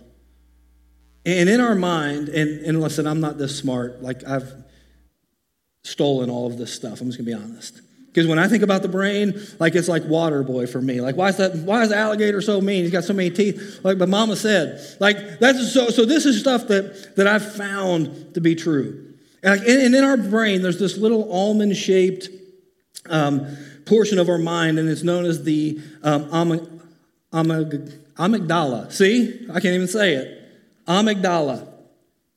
And 1.25 1.49
in 1.49 1.59
our 1.59 1.75
mind, 1.75 2.29
and, 2.29 2.65
and 2.65 2.81
listen, 2.81 3.05
I'm 3.05 3.19
not 3.19 3.37
this 3.37 3.57
smart. 3.57 4.01
Like, 4.01 4.25
I've 4.25 4.51
stolen 5.83 6.29
all 6.29 6.47
of 6.47 6.57
this 6.57 6.73
stuff. 6.73 7.01
I'm 7.01 7.07
just 7.07 7.17
going 7.17 7.29
to 7.29 7.37
be 7.37 7.43
honest. 7.43 7.81
Because 8.07 8.25
when 8.25 8.39
I 8.39 8.47
think 8.47 8.63
about 8.63 8.81
the 8.81 8.87
brain, 8.87 9.39
like 9.59 9.75
it's 9.75 9.87
like 9.87 10.03
water 10.05 10.43
boy 10.43 10.65
for 10.65 10.81
me. 10.81 10.99
Like, 10.99 11.15
why 11.15 11.29
is 11.29 11.37
that? 11.37 11.55
Why 11.55 11.83
is 11.83 11.89
the 11.89 11.97
alligator 11.97 12.41
so 12.41 12.59
mean? 12.59 12.83
He's 12.83 12.91
got 12.91 13.03
so 13.03 13.13
many 13.13 13.29
teeth. 13.29 13.81
Like 13.83 13.97
my 13.97 14.07
mama 14.07 14.35
said. 14.35 14.81
Like 14.99 15.39
that's 15.39 15.71
so. 15.71 15.89
So 15.89 16.05
this 16.05 16.25
is 16.25 16.39
stuff 16.39 16.67
that 16.69 17.15
that 17.17 17.27
I've 17.27 17.55
found 17.55 18.33
to 18.33 18.41
be 18.41 18.55
true. 18.55 19.08
And, 19.41 19.95
in 19.95 20.03
our 20.03 20.17
brain, 20.17 20.61
there's 20.61 20.79
this 20.79 20.97
little 20.97 21.31
almond-shaped 21.31 22.29
um, 23.07 23.47
portion 23.85 24.19
of 24.19 24.29
our 24.29 24.37
mind, 24.37 24.77
and 24.79 24.89
it's 24.89 25.03
known 25.03 25.25
as 25.25 25.43
the 25.43 25.79
um, 26.03 26.25
amygdala. 27.31 28.91
See, 28.91 29.47
I 29.49 29.59
can't 29.59 29.75
even 29.75 29.87
say 29.87 30.13
it. 30.13 30.35
Amygdala 30.87 31.67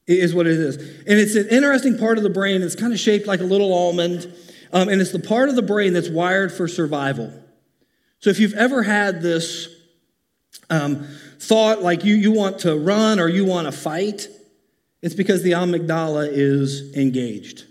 is 0.07 0.35
what 0.35 0.47
it 0.47 0.59
is. 0.59 0.77
And 0.77 1.19
it's 1.19 1.35
an 1.35 1.49
interesting 1.49 1.99
part 1.99 2.19
of 2.19 2.25
the 2.25 2.31
brain. 2.31 2.63
It's 2.63 2.77
kind 2.77 2.93
of 2.93 2.99
shaped 2.99 3.27
like 3.27 3.41
a 3.41 3.45
little 3.45 3.73
almond. 3.73 4.33
Um, 4.73 4.89
and 4.89 5.01
it's 5.01 5.13
the 5.13 5.19
part 5.19 5.49
of 5.49 5.57
the 5.57 5.63
brain 5.63 5.93
that's 5.93 6.09
wired 6.09 6.53
for 6.53 6.67
survival. 6.69 7.33
So 8.21 8.31
if 8.31 8.39
you've 8.39 8.55
ever 8.55 8.83
had 8.83 9.23
this 9.23 9.69
um, 10.71 11.07
thought 11.39 11.83
like 11.83 12.05
you, 12.05 12.15
you 12.15 12.33
want 12.33 12.61
to 12.61 12.77
run 12.77 13.21
or 13.21 13.29
you 13.29 13.45
want 13.45 13.67
to 13.67 13.73
fight, 13.73 14.29
it's 15.03 15.15
because 15.15 15.43
the 15.43 15.53
amygdala 15.53 16.29
is 16.31 16.97
engaged. 16.97 17.65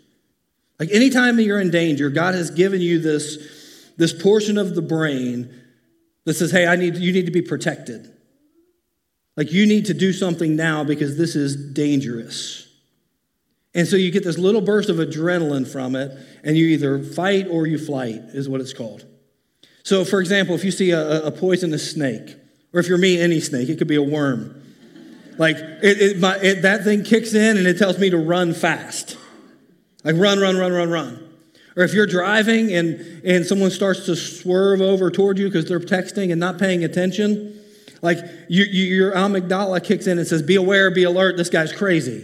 Like 0.80 0.90
anytime 0.92 1.40
you're 1.40 1.60
in 1.60 1.72
danger, 1.72 2.10
God 2.10 2.36
has 2.36 2.52
given 2.52 2.82
you 2.82 3.00
this, 3.00 3.92
this 3.98 4.14
portion 4.14 4.58
of 4.58 4.76
the 4.76 4.82
brain 4.82 5.50
that 6.26 6.36
says, 6.36 6.52
hey, 6.52 6.68
I 6.68 6.76
need, 6.76 6.98
you 6.98 7.12
need 7.12 7.26
to 7.26 7.32
be 7.32 7.42
protected. 7.42 8.12
Like, 9.38 9.52
you 9.52 9.66
need 9.66 9.86
to 9.86 9.94
do 9.94 10.12
something 10.12 10.56
now 10.56 10.84
because 10.84 11.18
this 11.18 11.36
is 11.36 11.56
dangerous. 11.56 12.68
And 13.74 13.88
so 13.88 13.96
you 13.96 14.12
get 14.12 14.24
this 14.24 14.38
little 14.38 14.62
burst 14.62 14.90
of 14.90 14.98
adrenaline 14.98 15.72
from 15.72 15.96
it, 15.96 16.12
and 16.44 16.58
you 16.58 16.68
either 16.68 17.02
fight 17.02 17.48
or 17.50 17.66
you 17.66 17.78
flight, 17.78 18.22
is 18.34 18.50
what 18.50 18.60
it's 18.60 18.74
called. 18.74 19.06
So, 19.84 20.04
for 20.04 20.20
example, 20.20 20.54
if 20.54 20.64
you 20.64 20.72
see 20.72 20.92
a, 20.92 21.24
a 21.24 21.32
poisonous 21.32 21.90
snake, 21.90 22.36
or 22.74 22.82
if 22.82 22.88
you're 22.88 22.98
me, 22.98 23.20
any 23.20 23.40
snake, 23.40 23.70
it 23.70 23.78
could 23.78 23.88
be 23.88 23.96
a 23.96 24.04
worm. 24.04 24.61
Like, 25.42 25.58
it, 25.58 26.00
it, 26.00 26.20
my, 26.20 26.38
it, 26.38 26.62
that 26.62 26.84
thing 26.84 27.04
kicks 27.04 27.34
in 27.34 27.58
and 27.58 27.66
it 27.66 27.80
tells 27.80 27.98
me 27.98 28.12
to 28.12 28.18
run 28.18 28.54
fast. 28.54 29.18
Like, 30.04 30.16
run, 30.18 30.40
run, 30.40 30.56
run, 30.56 30.72
run, 30.72 30.92
run. 30.92 31.30
Or 31.76 31.82
if 31.82 31.96
you're 31.96 32.06
driving 32.06 32.72
and, 32.72 33.24
and 33.26 33.44
someone 33.44 33.72
starts 33.72 34.06
to 34.06 34.16
swerve 34.16 34.82
over 34.82 35.10
toward 35.10 35.40
you 35.40 35.48
because 35.48 35.68
they're 35.68 35.80
texting 35.80 36.30
and 36.30 36.40
not 36.40 36.60
paying 36.60 36.84
attention, 36.84 37.60
like 38.04 38.20
you, 38.50 38.66
you, 38.66 38.84
your 38.84 39.14
amygdala 39.14 39.84
kicks 39.84 40.06
in 40.06 40.20
and 40.20 40.28
says, 40.28 40.44
Be 40.44 40.58
aware, 40.58 40.92
be 40.92 41.06
alert, 41.06 41.38
this 41.38 41.50
guy's 41.50 41.74
crazy. 41.74 42.24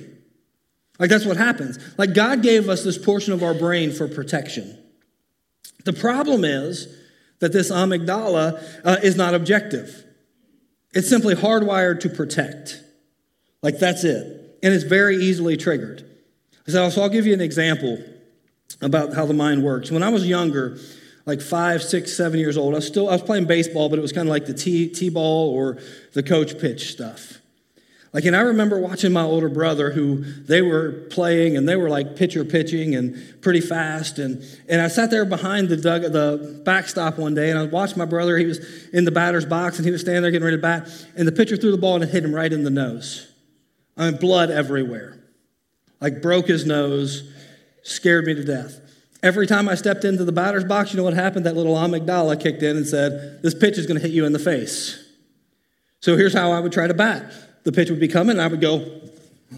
Like 1.00 1.10
that's 1.10 1.26
what 1.26 1.38
happens. 1.38 1.80
Like 1.98 2.14
God 2.14 2.44
gave 2.44 2.70
us 2.70 2.84
this 2.84 3.00
portion 3.00 3.34
of 3.34 3.42
our 3.42 3.56
brain 3.56 3.92
for 3.92 4.08
protection. 4.08 4.78
The 5.86 5.94
problem 5.94 6.46
is 6.46 6.88
that 7.40 7.52
this 7.52 7.72
amygdala 7.72 8.64
uh, 8.86 8.98
is 9.02 9.16
not 9.16 9.34
objective, 9.34 10.04
it's 10.94 11.10
simply 11.10 11.34
hardwired 11.34 12.02
to 12.02 12.10
protect. 12.10 12.84
Like 13.68 13.80
that's 13.80 14.06
it. 14.06 14.60
And 14.64 14.74
it's 14.74 14.86
very 14.86 15.18
easily 15.18 15.58
triggered. 15.58 16.10
So, 16.68 16.90
I'll 17.02 17.10
give 17.10 17.26
you 17.26 17.34
an 17.34 17.42
example 17.42 18.02
about 18.82 19.14
how 19.14 19.26
the 19.26 19.34
mind 19.34 19.62
works. 19.62 19.92
When 19.92 20.04
I 20.04 20.10
was 20.10 20.26
younger, 20.26 20.78
like 21.26 21.42
five, 21.42 21.84
six, 21.84 22.16
seven 22.16 22.40
years 22.40 22.56
old. 22.56 22.74
I 22.74 22.78
was 22.78 22.88
still 22.88 23.10
I 23.10 23.12
was 23.12 23.24
playing 23.24 23.44
baseball, 23.44 23.90
but 23.90 24.00
it 24.00 24.02
was 24.02 24.14
kind 24.14 24.26
of 24.26 24.32
like 24.32 24.46
the 24.46 24.54
T 24.54 24.88
T 24.88 25.10
ball 25.10 25.54
or 25.54 25.80
the 26.14 26.24
coach 26.24 26.58
pitch 26.58 26.92
stuff. 26.94 27.40
Like, 28.14 28.24
and 28.24 28.38
I 28.38 28.40
remember 28.40 28.80
watching 28.80 29.12
my 29.12 29.24
older 29.24 29.50
brother 29.50 29.92
who 29.92 30.24
they 30.24 30.62
were 30.62 31.06
playing 31.10 31.58
and 31.58 31.68
they 31.68 31.76
were 31.76 31.90
like 31.90 32.16
pitcher 32.16 32.46
pitching 32.46 32.96
and 32.96 33.42
pretty 33.42 33.60
fast. 33.60 34.18
And, 34.18 34.42
and 34.70 34.82
I 34.82 34.88
sat 34.88 35.12
there 35.12 35.26
behind 35.26 35.68
the, 35.68 35.76
dug, 35.76 36.04
the 36.04 36.62
backstop 36.64 37.20
one 37.20 37.36
day 37.36 37.50
and 37.50 37.60
I 37.60 37.66
watched 37.66 37.98
my 37.98 38.06
brother. 38.06 38.38
He 38.38 38.46
was 38.46 38.60
in 38.94 39.04
the 39.04 39.12
batter's 39.12 39.46
box 39.46 39.76
and 39.76 39.86
he 39.86 39.92
was 39.92 40.00
standing 40.00 40.22
there 40.22 40.32
getting 40.32 40.46
ready 40.46 40.56
to 40.56 40.62
bat. 40.62 40.90
And 41.18 41.28
the 41.28 41.34
pitcher 41.34 41.58
threw 41.58 41.72
the 41.72 41.78
ball 41.78 41.96
and 41.96 42.04
it 42.06 42.10
hit 42.10 42.24
him 42.24 42.34
right 42.34 42.52
in 42.52 42.64
the 42.64 42.72
nose. 42.72 43.27
I 43.98 44.10
mean, 44.10 44.20
blood 44.20 44.52
everywhere. 44.52 45.18
Like, 46.00 46.22
broke 46.22 46.48
his 46.48 46.66
nose, 46.66 47.32
scared 47.84 48.26
me 48.26 48.36
to 48.36 48.44
death. 48.44 48.80
Every 49.24 49.48
time 49.48 49.68
I 49.68 49.76
stepped 49.76 50.06
into 50.06 50.24
the 50.24 50.32
batter's 50.32 50.64
box, 50.64 50.92
you 50.92 50.98
know 50.98 51.04
what 51.04 51.16
happened? 51.16 51.46
That 51.46 51.56
little 51.56 51.76
amygdala 51.76 52.40
kicked 52.40 52.62
in 52.62 52.78
and 52.78 52.86
said, 52.86 53.42
This 53.42 53.56
pitch 53.56 53.78
is 53.78 53.88
going 53.88 54.00
to 54.00 54.06
hit 54.06 54.14
you 54.14 54.26
in 54.26 54.34
the 54.34 54.40
face. 54.40 55.04
So 56.00 56.16
here's 56.16 56.34
how 56.34 56.52
I 56.52 56.60
would 56.60 56.72
try 56.72 56.88
to 56.88 56.94
bat 56.94 57.34
the 57.64 57.72
pitch 57.72 57.90
would 57.90 58.00
be 58.00 58.08
coming, 58.08 58.32
and 58.32 58.42
I 58.42 58.48
would 58.48 58.62
go 58.62 59.02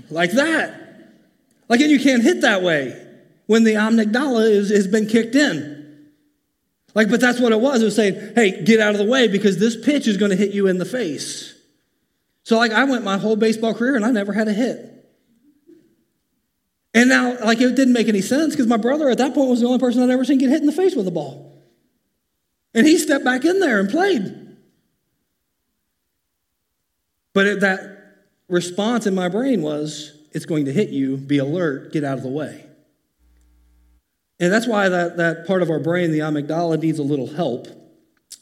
like 0.09 0.31
that. 0.31 0.73
Like, 1.67 1.81
and 1.81 1.91
you 1.91 1.99
can't 1.99 2.23
hit 2.23 2.41
that 2.41 2.63
way 2.63 2.99
when 3.45 3.63
the 3.63 3.73
amygdala 3.73 4.49
is, 4.49 4.69
has 4.69 4.87
been 4.87 5.05
kicked 5.05 5.35
in. 5.35 6.09
Like, 6.95 7.09
but 7.09 7.21
that's 7.21 7.39
what 7.39 7.51
it 7.51 7.59
was. 7.59 7.81
It 7.81 7.85
was 7.85 7.95
saying, 7.95 8.33
hey, 8.35 8.63
get 8.63 8.79
out 8.79 8.93
of 8.93 8.97
the 8.97 9.05
way 9.05 9.27
because 9.27 9.59
this 9.59 9.75
pitch 9.75 10.07
is 10.07 10.17
going 10.17 10.31
to 10.31 10.37
hit 10.37 10.51
you 10.51 10.67
in 10.67 10.79
the 10.79 10.85
face. 10.85 11.53
So, 12.49 12.57
like, 12.57 12.71
I 12.71 12.83
went 12.85 13.03
my 13.03 13.19
whole 13.19 13.35
baseball 13.35 13.75
career 13.75 13.95
and 13.95 14.03
I 14.03 14.09
never 14.09 14.33
had 14.33 14.47
a 14.47 14.53
hit. 14.53 15.07
And 16.95 17.07
now, 17.07 17.37
like, 17.45 17.61
it 17.61 17.75
didn't 17.75 17.93
make 17.93 18.07
any 18.07 18.21
sense 18.21 18.55
because 18.55 18.65
my 18.65 18.75
brother 18.75 19.07
at 19.07 19.19
that 19.19 19.35
point 19.35 19.51
was 19.51 19.59
the 19.59 19.67
only 19.67 19.77
person 19.77 20.01
I'd 20.01 20.09
ever 20.09 20.25
seen 20.25 20.39
get 20.39 20.49
hit 20.49 20.59
in 20.59 20.65
the 20.65 20.71
face 20.71 20.95
with 20.95 21.07
a 21.07 21.11
ball. 21.11 21.63
And 22.73 22.87
he 22.87 22.97
stepped 22.97 23.23
back 23.23 23.45
in 23.45 23.59
there 23.59 23.79
and 23.79 23.87
played. 23.87 24.57
But 27.35 27.59
that 27.59 28.15
response 28.47 29.05
in 29.05 29.13
my 29.13 29.29
brain 29.29 29.61
was, 29.61 30.17
it's 30.31 30.47
going 30.47 30.65
to 30.65 30.73
hit 30.73 30.89
you, 30.89 31.17
be 31.17 31.37
alert, 31.37 31.93
get 31.93 32.03
out 32.03 32.17
of 32.17 32.23
the 32.23 32.29
way. 32.29 32.65
And 34.39 34.51
that's 34.51 34.65
why 34.65 34.89
that, 34.89 35.17
that 35.17 35.45
part 35.45 35.61
of 35.61 35.69
our 35.69 35.79
brain, 35.79 36.11
the 36.11 36.21
amygdala, 36.21 36.81
needs 36.81 36.97
a 36.97 37.03
little 37.03 37.27
help 37.27 37.67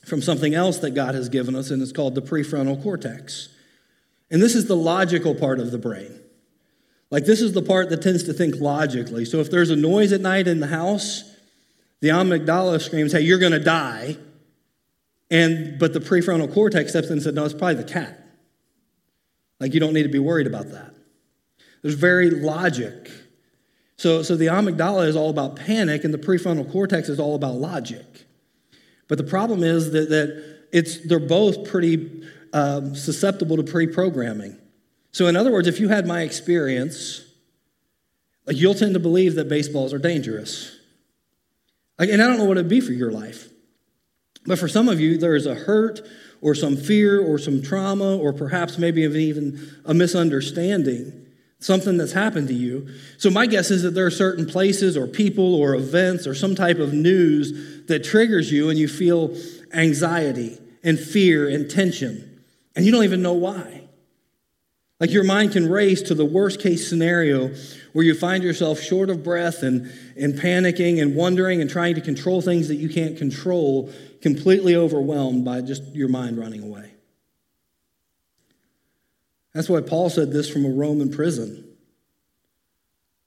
from 0.05 0.21
something 0.21 0.55
else 0.55 0.77
that 0.77 0.91
God 0.91 1.13
has 1.13 1.27
given 1.27 1.57
us, 1.57 1.71
and 1.71 1.81
it's 1.81 1.91
called 1.91 2.15
the 2.15 2.21
prefrontal 2.21 2.81
cortex. 2.81 3.49
And 4.29 4.41
this 4.41 4.55
is 4.55 4.65
the 4.65 4.75
logical 4.75 5.35
part 5.35 5.59
of 5.59 5.71
the 5.71 5.77
brain. 5.77 6.19
Like, 7.09 7.25
this 7.25 7.41
is 7.41 7.53
the 7.53 7.61
part 7.61 7.89
that 7.89 8.01
tends 8.01 8.23
to 8.23 8.33
think 8.33 8.55
logically. 8.59 9.23
So, 9.23 9.39
if 9.39 9.49
there's 9.49 9.69
a 9.69 9.75
noise 9.75 10.11
at 10.11 10.21
night 10.21 10.47
in 10.47 10.59
the 10.59 10.67
house, 10.67 11.23
the 12.01 12.09
amygdala 12.09 12.81
screams, 12.81 13.13
Hey, 13.13 13.21
you're 13.21 13.39
going 13.39 13.53
to 13.53 13.63
die. 13.63 14.17
And, 15.29 15.79
but 15.79 15.93
the 15.93 15.99
prefrontal 15.99 16.53
cortex 16.53 16.91
steps 16.91 17.07
in 17.07 17.13
and 17.13 17.23
said, 17.23 17.35
No, 17.35 17.45
it's 17.45 17.53
probably 17.53 17.75
the 17.75 17.83
cat. 17.85 18.25
Like, 19.59 19.73
you 19.73 19.79
don't 19.79 19.93
need 19.93 20.03
to 20.03 20.09
be 20.09 20.19
worried 20.19 20.47
about 20.47 20.71
that. 20.71 20.93
There's 21.81 21.95
very 21.95 22.29
logic. 22.29 23.09
So, 23.97 24.21
so 24.21 24.35
the 24.35 24.47
amygdala 24.47 25.07
is 25.07 25.15
all 25.15 25.29
about 25.29 25.55
panic, 25.55 26.03
and 26.03 26.13
the 26.13 26.19
prefrontal 26.19 26.71
cortex 26.71 27.09
is 27.09 27.19
all 27.19 27.35
about 27.35 27.55
logic. 27.55 28.25
But 29.07 29.17
the 29.17 29.23
problem 29.23 29.63
is 29.63 29.91
that, 29.91 30.09
that 30.09 30.57
it's, 30.71 31.07
they're 31.07 31.19
both 31.19 31.67
pretty 31.67 32.23
um, 32.53 32.95
susceptible 32.95 33.57
to 33.57 33.63
pre 33.63 33.87
programming. 33.87 34.57
So, 35.11 35.27
in 35.27 35.35
other 35.35 35.51
words, 35.51 35.67
if 35.67 35.79
you 35.79 35.89
had 35.89 36.05
my 36.05 36.21
experience, 36.21 37.23
like 38.45 38.57
you'll 38.57 38.75
tend 38.75 38.93
to 38.93 38.99
believe 38.99 39.35
that 39.35 39.49
baseballs 39.49 39.93
are 39.93 39.99
dangerous. 39.99 40.75
Like, 41.99 42.09
and 42.09 42.21
I 42.21 42.27
don't 42.27 42.37
know 42.37 42.45
what 42.45 42.57
it'd 42.57 42.69
be 42.69 42.81
for 42.81 42.93
your 42.93 43.11
life. 43.11 43.49
But 44.45 44.59
for 44.59 44.67
some 44.67 44.87
of 44.87 44.99
you, 44.99 45.17
there 45.17 45.35
is 45.35 45.45
a 45.45 45.55
hurt 45.55 46.01
or 46.41 46.55
some 46.55 46.77
fear 46.77 47.19
or 47.19 47.37
some 47.37 47.61
trauma 47.61 48.17
or 48.17 48.31
perhaps 48.31 48.77
maybe 48.77 49.01
even 49.01 49.81
a 49.85 49.93
misunderstanding, 49.93 51.25
something 51.59 51.97
that's 51.97 52.13
happened 52.13 52.47
to 52.47 52.53
you. 52.53 52.87
So, 53.17 53.29
my 53.29 53.45
guess 53.45 53.71
is 53.71 53.83
that 53.83 53.91
there 53.91 54.05
are 54.05 54.11
certain 54.11 54.45
places 54.45 54.95
or 54.95 55.07
people 55.07 55.55
or 55.55 55.75
events 55.75 56.25
or 56.25 56.33
some 56.33 56.55
type 56.55 56.79
of 56.79 56.93
news 56.93 57.85
that 57.87 58.03
triggers 58.03 58.51
you 58.51 58.69
and 58.69 58.79
you 58.79 58.87
feel 58.87 59.35
anxiety 59.73 60.57
and 60.83 60.99
fear 60.99 61.49
and 61.49 61.69
tension, 61.69 62.26
and 62.77 62.85
you 62.85 62.91
don't 62.91 63.03
even 63.03 63.23
know 63.23 63.33
why. 63.33 63.81
Like 64.99 65.11
your 65.11 65.23
mind 65.23 65.53
can 65.53 65.67
race 65.67 66.03
to 66.03 66.13
the 66.13 66.23
worst 66.23 66.61
case 66.61 66.87
scenario 66.87 67.49
where 67.91 68.05
you 68.05 68.13
find 68.13 68.43
yourself 68.43 68.79
short 68.79 69.09
of 69.09 69.23
breath 69.23 69.63
and, 69.63 69.91
and 70.15 70.35
panicking 70.35 71.01
and 71.01 71.15
wondering 71.15 71.59
and 71.59 71.69
trying 71.69 71.95
to 71.95 72.01
control 72.01 72.39
things 72.39 72.67
that 72.67 72.75
you 72.75 72.87
can't 72.87 73.17
control 73.17 73.91
completely 74.21 74.75
overwhelmed 74.75 75.43
by 75.43 75.61
just 75.61 75.83
your 75.95 76.07
mind 76.07 76.37
running 76.37 76.61
away. 76.61 76.91
That's 79.55 79.69
why 79.69 79.81
Paul 79.81 80.11
said 80.11 80.31
this 80.31 80.47
from 80.47 80.63
a 80.63 80.69
Roman 80.69 81.11
prison. 81.11 81.63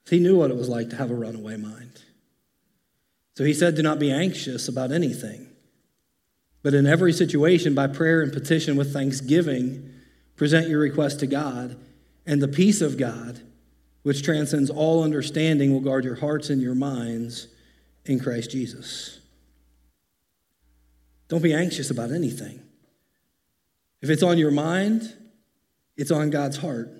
He 0.09 0.19
knew 0.19 0.37
what 0.37 0.49
it 0.49 0.55
was 0.55 0.69
like 0.69 0.89
to 0.91 0.95
have 0.95 1.11
a 1.11 1.15
runaway 1.15 1.57
mind. 1.57 2.01
So 3.35 3.43
he 3.43 3.53
said, 3.53 3.75
Do 3.75 3.83
not 3.83 3.99
be 3.99 4.11
anxious 4.11 4.69
about 4.69 4.93
anything, 4.93 5.50
but 6.63 6.73
in 6.73 6.85
every 6.85 7.13
situation, 7.13 7.73
by 7.73 7.87
prayer 7.87 8.21
and 8.21 8.31
petition 8.31 8.75
with 8.75 8.93
thanksgiving, 8.93 9.91
present 10.35 10.69
your 10.69 10.79
request 10.79 11.19
to 11.21 11.27
God, 11.27 11.77
and 12.25 12.41
the 12.41 12.47
peace 12.47 12.81
of 12.81 12.97
God, 12.97 13.41
which 14.03 14.23
transcends 14.23 14.69
all 14.69 15.03
understanding, 15.03 15.73
will 15.73 15.81
guard 15.81 16.03
your 16.03 16.15
hearts 16.15 16.49
and 16.49 16.61
your 16.61 16.75
minds 16.75 17.47
in 18.05 18.19
Christ 18.19 18.51
Jesus. 18.51 19.19
Don't 21.27 21.41
be 21.41 21.53
anxious 21.53 21.89
about 21.89 22.11
anything. 22.11 22.61
If 24.01 24.09
it's 24.09 24.23
on 24.23 24.37
your 24.37 24.51
mind, 24.51 25.15
it's 25.95 26.11
on 26.11 26.29
God's 26.29 26.57
heart. 26.57 26.91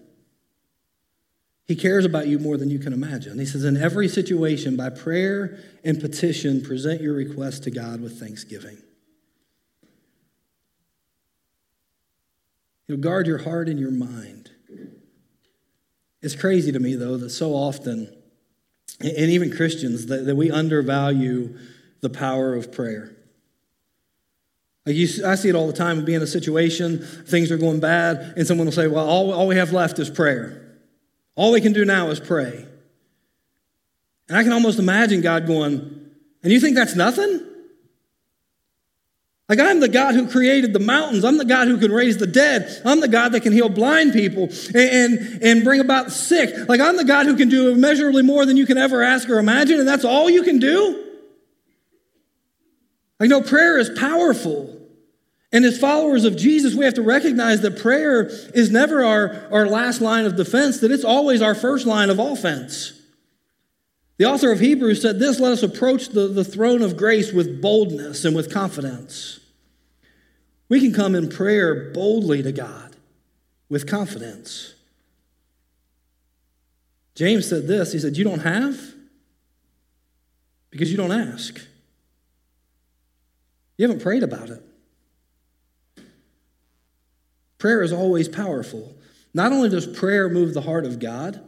He 1.68 1.76
cares 1.76 2.06
about 2.06 2.28
you 2.28 2.38
more 2.38 2.58
than 2.58 2.70
you 2.70 2.80
can 2.80 2.94
imagine. 2.94 3.40
He 3.40 3.46
says, 3.46 3.64
In 3.64 3.78
every 3.78 4.08
situation, 4.08 4.76
by 4.76 4.90
prayer 4.90 5.60
and 5.84 6.00
petition, 6.00 6.62
present 6.62 7.02
your 7.02 7.14
request 7.14 7.64
to 7.64 7.72
God 7.72 8.02
with 8.02 8.20
thanksgiving. 8.20 8.78
He'll 12.92 13.00
guard 13.00 13.26
your 13.26 13.38
heart 13.38 13.70
and 13.70 13.80
your 13.80 13.90
mind. 13.90 14.52
It's 16.22 16.36
crazy 16.36 16.74
to 16.74 16.80
me, 16.80 16.96
though, 16.96 17.16
that 17.16 17.30
so 17.30 17.54
often, 17.54 18.14
and 19.00 19.32
even 19.32 19.50
Christians, 19.50 20.08
that, 20.08 20.26
that 20.26 20.36
we 20.36 20.52
undervalue 20.52 21.58
the 22.02 22.10
power 22.10 22.54
of 22.54 22.70
prayer. 22.74 23.16
Like 24.86 24.98
you, 24.98 25.08
I 25.26 25.36
see 25.36 25.48
it 25.48 25.56
all 25.56 25.68
the 25.68 25.74
time. 25.74 26.04
Be 26.04 26.16
in 26.16 26.22
a 26.22 26.28
situation, 26.28 26.98
things 26.98 27.50
are 27.50 27.58
going 27.58 27.80
bad, 27.80 28.34
and 28.36 28.46
someone 28.46 28.68
will 28.68 28.74
say, 28.74 28.88
Well, 28.88 29.08
all, 29.08 29.32
all 29.32 29.48
we 29.48 29.56
have 29.56 29.72
left 29.72 29.98
is 29.98 30.10
prayer. 30.10 30.78
All 31.36 31.54
we 31.54 31.62
can 31.62 31.72
do 31.72 31.86
now 31.86 32.10
is 32.10 32.20
pray. 32.20 32.66
And 34.28 34.38
I 34.38 34.44
can 34.44 34.52
almost 34.52 34.80
imagine 34.80 35.22
God 35.22 35.48
going, 35.48 36.12
And 36.44 36.52
you 36.52 36.60
think 36.60 36.76
that's 36.76 36.98
nothing? 36.98 37.40
Like, 39.52 39.60
I'm 39.60 39.82
the 39.82 39.90
God 39.90 40.16
who 40.16 40.30
created 40.30 40.72
the 40.72 40.80
mountains. 40.80 41.26
I'm 41.26 41.38
the 41.38 41.44
God 41.44 41.68
who 41.68 41.78
can 41.78 41.92
raise 41.92 42.16
the 42.16 42.26
dead. 42.26 42.82
I'm 42.86 43.02
the 43.02 43.10
God 43.10 43.34
that 43.34 43.42
can 43.42 43.52
heal 43.52 43.68
blind 43.68 44.14
people 44.14 44.44
and, 44.44 44.78
and, 44.78 45.44
and 45.44 45.64
bring 45.66 45.82
about 45.82 46.14
sick. 46.14 46.70
Like, 46.70 46.80
I'm 46.80 46.96
the 46.96 47.04
God 47.04 47.26
who 47.26 47.36
can 47.36 47.50
do 47.50 47.68
immeasurably 47.68 48.24
more 48.24 48.46
than 48.46 48.56
you 48.56 48.66
can 48.66 48.78
ever 48.78 49.04
ask 49.04 49.30
or 49.30 49.40
imagine, 49.40 49.78
and 49.78 49.86
that's 49.86 50.06
all 50.06 50.30
you 50.30 50.44
can 50.44 50.60
do? 50.60 51.06
Like, 53.20 53.30
no, 53.30 53.42
prayer 53.42 53.78
is 53.78 53.90
powerful. 54.00 54.74
And 55.52 55.66
as 55.66 55.78
followers 55.78 56.24
of 56.24 56.38
Jesus, 56.38 56.74
we 56.74 56.86
have 56.86 56.94
to 56.94 57.02
recognize 57.02 57.60
that 57.60 57.78
prayer 57.78 58.28
is 58.56 58.72
never 58.72 59.04
our, 59.04 59.50
our 59.52 59.68
last 59.68 60.00
line 60.00 60.24
of 60.24 60.38
defense, 60.38 60.80
that 60.80 60.92
it's 60.94 61.04
always 61.04 61.42
our 61.42 61.56
first 61.56 61.86
line 61.86 62.10
of 62.10 62.20
offense. 62.20 62.94
The 64.18 64.28
author 64.28 64.50
of 64.50 64.62
Hebrews 64.62 65.02
said 65.02 65.20
this 65.20 65.42
let 65.42 65.52
us 65.52 65.62
approach 65.62 66.08
the, 66.08 66.30
the 66.30 66.46
throne 66.46 66.82
of 66.82 66.96
grace 66.96 67.34
with 67.34 67.62
boldness 67.62 68.24
and 68.24 68.34
with 68.34 68.54
confidence. 68.54 69.40
We 70.72 70.80
can 70.80 70.94
come 70.94 71.16
in 71.16 71.28
prayer 71.28 71.92
boldly 71.92 72.42
to 72.44 72.54
God 72.54 72.96
with 73.68 73.86
confidence. 73.86 74.74
James 77.14 77.50
said 77.50 77.68
this 77.68 77.92
He 77.92 78.00
said, 78.00 78.16
You 78.16 78.24
don't 78.24 78.40
have 78.40 78.80
because 80.70 80.90
you 80.90 80.96
don't 80.96 81.12
ask. 81.12 81.60
You 83.78 83.86
haven't 83.86 84.02
prayed 84.02 84.24
about 84.24 84.50
it. 84.50 84.64
Prayer 87.58 87.82
is 87.82 87.92
always 87.92 88.30
powerful. 88.30 88.96
Not 89.34 89.52
only 89.52 89.68
does 89.68 89.86
prayer 89.86 90.30
move 90.30 90.54
the 90.54 90.62
heart 90.62 90.86
of 90.86 91.00
God, 91.00 91.44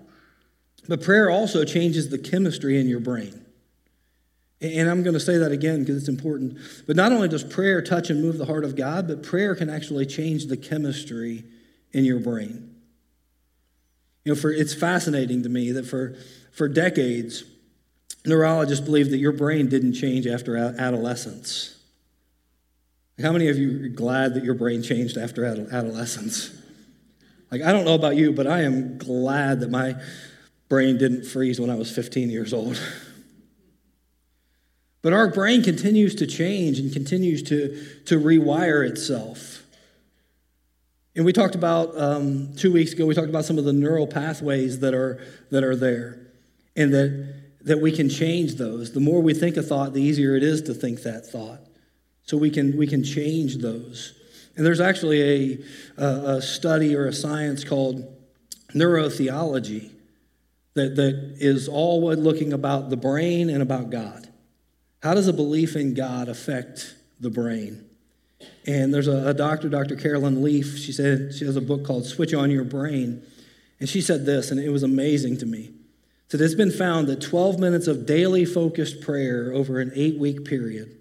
but 0.90 1.02
prayer 1.02 1.30
also 1.30 1.64
changes 1.64 2.10
the 2.10 2.18
chemistry 2.18 2.78
in 2.78 2.90
your 2.90 3.00
brain. 3.00 3.43
And 4.64 4.90
I'm 4.90 5.04
going 5.04 5.14
to 5.14 5.20
say 5.20 5.38
that 5.38 5.52
again 5.52 5.82
because 5.82 5.98
it's 5.98 6.08
important. 6.08 6.58
But 6.88 6.96
not 6.96 7.12
only 7.12 7.28
does 7.28 7.44
prayer 7.44 7.82
touch 7.82 8.10
and 8.10 8.22
move 8.22 8.38
the 8.38 8.46
heart 8.46 8.64
of 8.64 8.78
God, 8.78 9.10
but 9.10 9.22
prayer 9.22 9.56
can 9.56 9.70
actually 9.70 10.06
change 10.06 10.46
the 10.46 10.56
chemistry 10.56 11.44
in 11.92 12.06
your 12.06 12.20
brain. 12.20 12.74
You 14.24 14.34
know, 14.34 14.40
for 14.40 14.52
it's 14.52 14.74
fascinating 14.74 15.44
to 15.44 15.50
me 15.50 15.74
that 15.74 15.86
for, 15.86 16.16
for 16.54 16.70
decades, 16.70 17.44
neurologists 18.26 18.86
believed 18.86 19.12
that 19.12 19.18
your 19.18 19.34
brain 19.34 19.68
didn't 19.68 19.94
change 19.94 20.26
after 20.28 20.56
adolescence. 20.56 21.78
How 23.22 23.34
many 23.34 23.50
of 23.50 23.58
you 23.58 23.86
are 23.86 23.90
glad 23.90 24.34
that 24.36 24.46
your 24.46 24.56
brain 24.56 24.82
changed 24.82 25.18
after 25.18 25.46
adolescence? 25.46 26.58
Like, 27.52 27.62
I 27.62 27.74
don't 27.74 27.84
know 27.84 27.96
about 27.96 28.16
you, 28.16 28.32
but 28.32 28.48
I 28.48 28.62
am 28.62 28.98
glad 28.98 29.60
that 29.60 29.70
my 29.70 29.96
brain 30.70 30.98
didn't 30.98 31.26
freeze 31.26 31.60
when 31.60 31.70
I 31.70 31.76
was 31.76 31.92
15 31.94 32.30
years 32.30 32.54
old. 32.54 32.80
But 35.04 35.14
our 35.14 35.28
brain 35.28 35.62
continues 35.62 36.16
to 36.16 36.26
change 36.26 36.80
and 36.80 36.92
continues 36.92 37.44
to, 37.44 37.86
to 38.06 38.20
rewire 38.20 38.90
itself. 38.90 39.62
And 41.16 41.26
we 41.26 41.34
talked 41.34 41.56
about 41.56 41.96
um, 42.00 42.56
two 42.56 42.72
weeks 42.72 42.94
ago, 42.94 43.06
we 43.06 43.14
talked 43.14 43.30
about 43.30 43.46
some 43.46 43.60
of 43.60 43.66
the 43.66 43.74
neural 43.74 44.08
pathways 44.08 44.80
that 44.80 44.96
are, 44.96 45.22
that 45.52 45.64
are 45.64 45.76
there 45.76 46.20
and 46.76 46.92
that, 46.94 47.42
that 47.62 47.82
we 47.82 47.92
can 47.92 48.10
change 48.10 48.56
those. 48.56 48.94
The 48.94 49.02
more 49.02 49.22
we 49.22 49.34
think 49.34 49.58
a 49.58 49.62
thought, 49.62 49.94
the 49.94 50.02
easier 50.02 50.36
it 50.36 50.42
is 50.42 50.64
to 50.64 50.74
think 50.74 51.04
that 51.04 51.28
thought. 51.28 51.60
So 52.24 52.38
we 52.38 52.50
can, 52.50 52.78
we 52.78 52.88
can 52.88 53.04
change 53.04 53.58
those. 53.58 54.14
And 54.56 54.66
there's 54.66 54.80
actually 54.80 55.66
a, 55.98 56.04
a 56.04 56.42
study 56.42 56.96
or 56.96 57.08
a 57.08 57.14
science 57.14 57.66
called 57.66 58.10
neurotheology 58.74 59.92
that, 60.76 60.96
that 60.96 61.36
is 61.40 61.68
all 61.68 62.02
looking 62.16 62.54
about 62.54 62.90
the 62.90 62.98
brain 62.98 63.50
and 63.50 63.62
about 63.62 63.90
God. 63.90 64.30
How 65.04 65.14
does 65.14 65.28
a 65.28 65.34
belief 65.34 65.76
in 65.76 65.94
God 65.94 66.30
affect 66.30 66.96
the 67.20 67.30
brain? 67.30 67.84
And 68.66 68.94
there's 68.94 69.10
a, 69.10 69.28
a 69.28 69.34
doctor, 69.34 69.68
Dr. 69.68 69.98
Caroline 69.98 70.42
Leaf, 70.42 70.78
she 70.78 70.94
said 70.94 71.34
she 71.38 71.44
has 71.44 71.58
a 71.58 71.62
book 71.62 71.84
called 71.84 72.06
Switch 72.06 72.34
on 72.34 72.50
Your 72.50 72.64
Brain. 72.64 73.22
And 73.82 73.90
she 73.90 74.00
said 74.00 74.26
this, 74.26 74.50
and 74.50 74.62
it 74.62 74.70
was 74.70 74.82
amazing 74.82 75.40
to 75.40 75.46
me. 75.46 75.74
So 76.30 76.38
it's 76.38 76.56
been 76.56 76.72
found 76.72 77.08
that 77.08 77.20
12 77.20 77.60
minutes 77.60 77.88
of 77.88 78.06
daily 78.06 78.46
focused 78.46 79.02
prayer 79.02 79.52
over 79.52 79.82
an 79.82 79.92
eight 79.94 80.18
week 80.18 80.46
period 80.46 80.98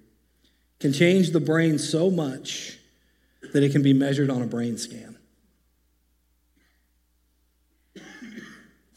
can 0.81 0.93
change 0.93 1.31
the 1.31 1.41
brain 1.41 1.79
so 1.79 2.11
much 2.11 2.79
that 3.53 3.63
it 3.63 3.71
can 3.71 3.83
be 3.83 3.93
measured 3.93 4.31
on 4.31 4.43
a 4.43 4.47
brain 4.47 4.79
scan. 4.79 5.17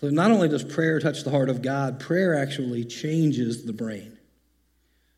So 0.02 0.10
not 0.10 0.32
only 0.32 0.50
does 0.50 0.64
prayer 0.64 1.00
touch 1.00 1.24
the 1.24 1.30
heart 1.30 1.50
of 1.50 1.62
God, 1.62 2.00
prayer 2.00 2.36
actually 2.36 2.86
changes 2.86 3.66
the 3.66 3.74
brain. 3.74 4.15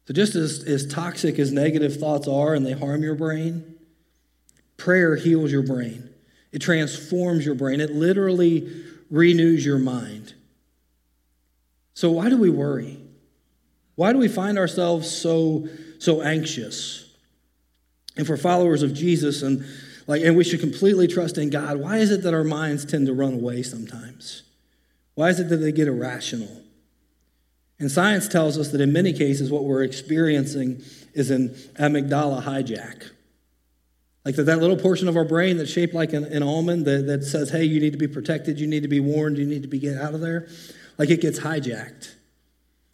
So 0.07 0.13
just 0.13 0.35
as, 0.35 0.63
as 0.63 0.87
toxic 0.87 1.37
as 1.37 1.51
negative 1.51 1.97
thoughts 1.97 2.29
are 2.29 2.53
and 2.53 2.65
they 2.65 2.71
harm 2.71 3.03
your 3.03 3.15
brain, 3.15 3.75
prayer 4.77 5.17
heals 5.17 5.51
your 5.51 5.63
brain. 5.63 6.09
It 6.53 6.59
transforms 6.59 7.45
your 7.45 7.55
brain. 7.55 7.81
It 7.81 7.91
literally 7.91 8.85
renews 9.09 9.65
your 9.65 9.77
mind. 9.77 10.33
So 11.93 12.11
why 12.11 12.29
do 12.29 12.37
we 12.37 12.49
worry? 12.49 12.99
Why 13.95 14.13
do 14.13 14.19
we 14.19 14.29
find 14.29 14.57
ourselves 14.57 15.09
so 15.09 15.67
so 15.99 16.21
anxious? 16.21 17.03
And 18.15 18.25
for 18.25 18.37
followers 18.37 18.83
of 18.83 18.93
Jesus 18.93 19.41
and 19.41 19.65
like 20.05 20.21
and 20.21 20.37
we 20.37 20.43
should 20.43 20.61
completely 20.61 21.07
trust 21.07 21.37
in 21.37 21.49
God, 21.49 21.77
why 21.77 21.97
is 21.97 22.11
it 22.11 22.21
that 22.23 22.33
our 22.33 22.43
minds 22.43 22.85
tend 22.85 23.07
to 23.07 23.13
run 23.13 23.33
away 23.33 23.61
sometimes? 23.63 24.43
Why 25.15 25.29
is 25.29 25.39
it 25.39 25.49
that 25.49 25.57
they 25.57 25.71
get 25.71 25.87
irrational? 25.87 26.63
And 27.79 27.91
science 27.91 28.27
tells 28.27 28.57
us 28.57 28.71
that 28.71 28.81
in 28.81 28.91
many 28.91 29.13
cases 29.13 29.51
what 29.51 29.63
we're 29.63 29.83
experiencing 29.83 30.81
is 31.13 31.29
an 31.29 31.49
amygdala 31.79 32.43
hijack. 32.43 33.11
Like 34.25 34.35
that, 34.35 34.43
that 34.43 34.59
little 34.59 34.77
portion 34.77 35.07
of 35.07 35.15
our 35.15 35.23
brain 35.23 35.57
that's 35.57 35.71
shaped 35.71 35.93
like 35.93 36.11
an, 36.11 36.25
an 36.25 36.43
almond 36.43 36.85
that, 36.85 37.05
that 37.07 37.23
says, 37.23 37.49
hey, 37.49 37.63
you 37.63 37.79
need 37.79 37.93
to 37.93 37.97
be 37.97 38.07
protected, 38.07 38.59
you 38.59 38.67
need 38.67 38.83
to 38.83 38.89
be 38.89 38.99
warned, 38.99 39.37
you 39.37 39.45
need 39.45 39.61
to 39.61 39.69
be 39.69 39.79
get 39.79 39.97
out 39.97 40.13
of 40.13 40.21
there. 40.21 40.49
Like 40.97 41.09
it 41.09 41.21
gets 41.21 41.39
hijacked. 41.39 42.15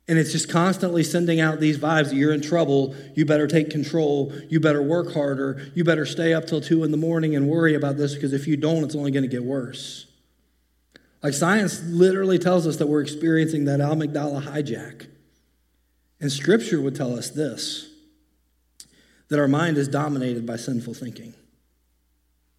And 0.08 0.20
it's 0.20 0.34
just 0.34 0.50
constantly 0.50 1.02
sending 1.02 1.40
out 1.40 1.62
these 1.62 1.78
vibes 1.78 2.10
that 2.10 2.16
you're 2.16 2.34
in 2.34 2.42
trouble. 2.42 2.94
You 3.16 3.26
better 3.26 3.48
take 3.48 3.70
control. 3.70 4.34
You 4.50 4.60
better 4.60 4.82
work 4.82 5.14
harder. 5.14 5.66
You 5.76 5.86
better 5.86 6.06
stay 6.06 6.34
up 6.34 6.46
till 6.46 6.60
two 6.60 6.84
in 6.84 6.92
the 6.92 6.98
morning 6.98 7.36
and 7.36 7.48
worry 7.48 7.74
about 7.74 7.96
this 7.96 8.14
because 8.14 8.34
if 8.34 8.46
you 8.46 8.58
don't, 8.58 8.84
it's 8.84 8.96
only 8.96 9.12
going 9.12 9.24
to 9.24 9.30
get 9.30 9.44
worse. 9.44 10.08
Like 11.24 11.34
science 11.34 11.82
literally 11.84 12.38
tells 12.38 12.68
us 12.68 12.78
that 12.78 12.88
we're 12.88 13.02
experiencing 13.02 13.66
that 13.66 13.80
amygdala 13.80 14.44
hijack. 14.44 15.08
And 16.20 16.32
scripture 16.32 16.82
would 16.82 16.96
tell 16.96 17.18
us 17.18 17.30
this 17.30 17.90
that 19.30 19.40
our 19.40 19.48
mind 19.48 19.78
is 19.78 19.88
dominated 19.88 20.46
by 20.46 20.58
sinful 20.58 20.94
thinking. 20.94 21.34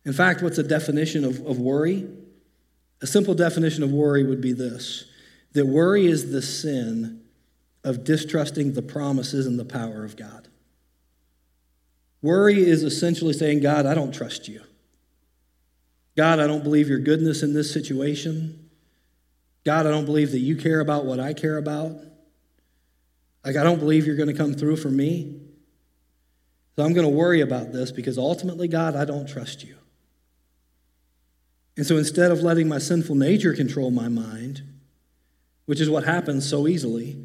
In 0.04 0.12
fact, 0.12 0.42
what's 0.42 0.58
a 0.58 0.62
definition 0.62 1.24
of, 1.24 1.46
of 1.46 1.58
worry? 1.58 2.08
A 3.00 3.06
simple 3.06 3.34
definition 3.34 3.84
of 3.84 3.92
worry 3.92 4.24
would 4.24 4.40
be 4.40 4.52
this 4.52 5.04
that 5.52 5.66
worry 5.66 6.06
is 6.06 6.32
the 6.32 6.42
sin 6.42 7.20
of 7.84 8.02
distrusting 8.02 8.72
the 8.72 8.82
promises 8.82 9.46
and 9.46 9.58
the 9.58 9.64
power 9.64 10.04
of 10.04 10.16
God. 10.16 10.48
Worry 12.22 12.66
is 12.66 12.82
essentially 12.82 13.34
saying, 13.34 13.60
God, 13.60 13.84
I 13.84 13.94
don't 13.94 14.12
trust 14.12 14.48
you. 14.48 14.62
God, 16.16 16.38
I 16.38 16.46
don't 16.46 16.62
believe 16.62 16.88
your 16.88 17.00
goodness 17.00 17.42
in 17.42 17.54
this 17.54 17.72
situation. 17.72 18.70
God, 19.64 19.86
I 19.86 19.90
don't 19.90 20.04
believe 20.04 20.30
that 20.32 20.40
you 20.40 20.56
care 20.56 20.80
about 20.80 21.06
what 21.06 21.18
I 21.18 21.32
care 21.32 21.56
about. 21.56 21.96
Like, 23.44 23.56
I 23.56 23.62
don't 23.62 23.78
believe 23.78 24.06
you're 24.06 24.16
going 24.16 24.28
to 24.28 24.34
come 24.34 24.54
through 24.54 24.76
for 24.76 24.90
me. 24.90 25.40
So 26.76 26.84
I'm 26.84 26.92
going 26.92 27.06
to 27.06 27.12
worry 27.12 27.40
about 27.40 27.72
this 27.72 27.92
because 27.92 28.18
ultimately, 28.18 28.68
God, 28.68 28.96
I 28.96 29.04
don't 29.04 29.28
trust 29.28 29.62
you. 29.64 29.76
And 31.76 31.86
so 31.86 31.96
instead 31.96 32.30
of 32.30 32.40
letting 32.40 32.68
my 32.68 32.78
sinful 32.78 33.16
nature 33.16 33.52
control 33.52 33.90
my 33.90 34.08
mind, 34.08 34.62
which 35.66 35.80
is 35.80 35.90
what 35.90 36.04
happens 36.04 36.48
so 36.48 36.68
easily, 36.68 37.16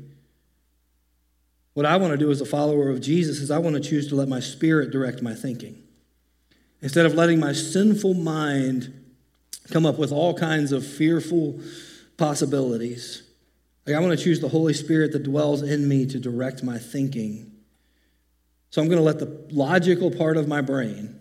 what 1.73 1.85
I 1.85 1.97
want 1.97 2.11
to 2.11 2.17
do 2.17 2.31
as 2.31 2.41
a 2.41 2.45
follower 2.45 2.89
of 2.89 3.01
Jesus 3.01 3.39
is 3.39 3.51
I 3.51 3.59
want 3.59 3.75
to 3.75 3.81
choose 3.81 4.07
to 4.09 4.15
let 4.15 4.27
my 4.27 4.39
spirit 4.39 4.91
direct 4.91 5.21
my 5.21 5.33
thinking. 5.33 5.83
Instead 6.81 7.05
of 7.05 7.13
letting 7.13 7.39
my 7.39 7.53
sinful 7.53 8.13
mind 8.13 8.93
come 9.69 9.85
up 9.85 9.97
with 9.97 10.11
all 10.11 10.33
kinds 10.33 10.71
of 10.71 10.85
fearful 10.85 11.59
possibilities, 12.17 13.23
like 13.85 13.95
I 13.95 13.99
want 13.99 14.17
to 14.17 14.23
choose 14.23 14.39
the 14.39 14.49
Holy 14.49 14.73
Spirit 14.73 15.11
that 15.13 15.23
dwells 15.23 15.61
in 15.61 15.87
me 15.87 16.05
to 16.07 16.19
direct 16.19 16.63
my 16.63 16.77
thinking. 16.77 17.51
So 18.69 18.81
I'm 18.81 18.87
going 18.87 18.99
to 18.99 19.03
let 19.03 19.19
the 19.19 19.47
logical 19.51 20.11
part 20.11 20.37
of 20.37 20.47
my 20.47 20.61
brain, 20.61 21.19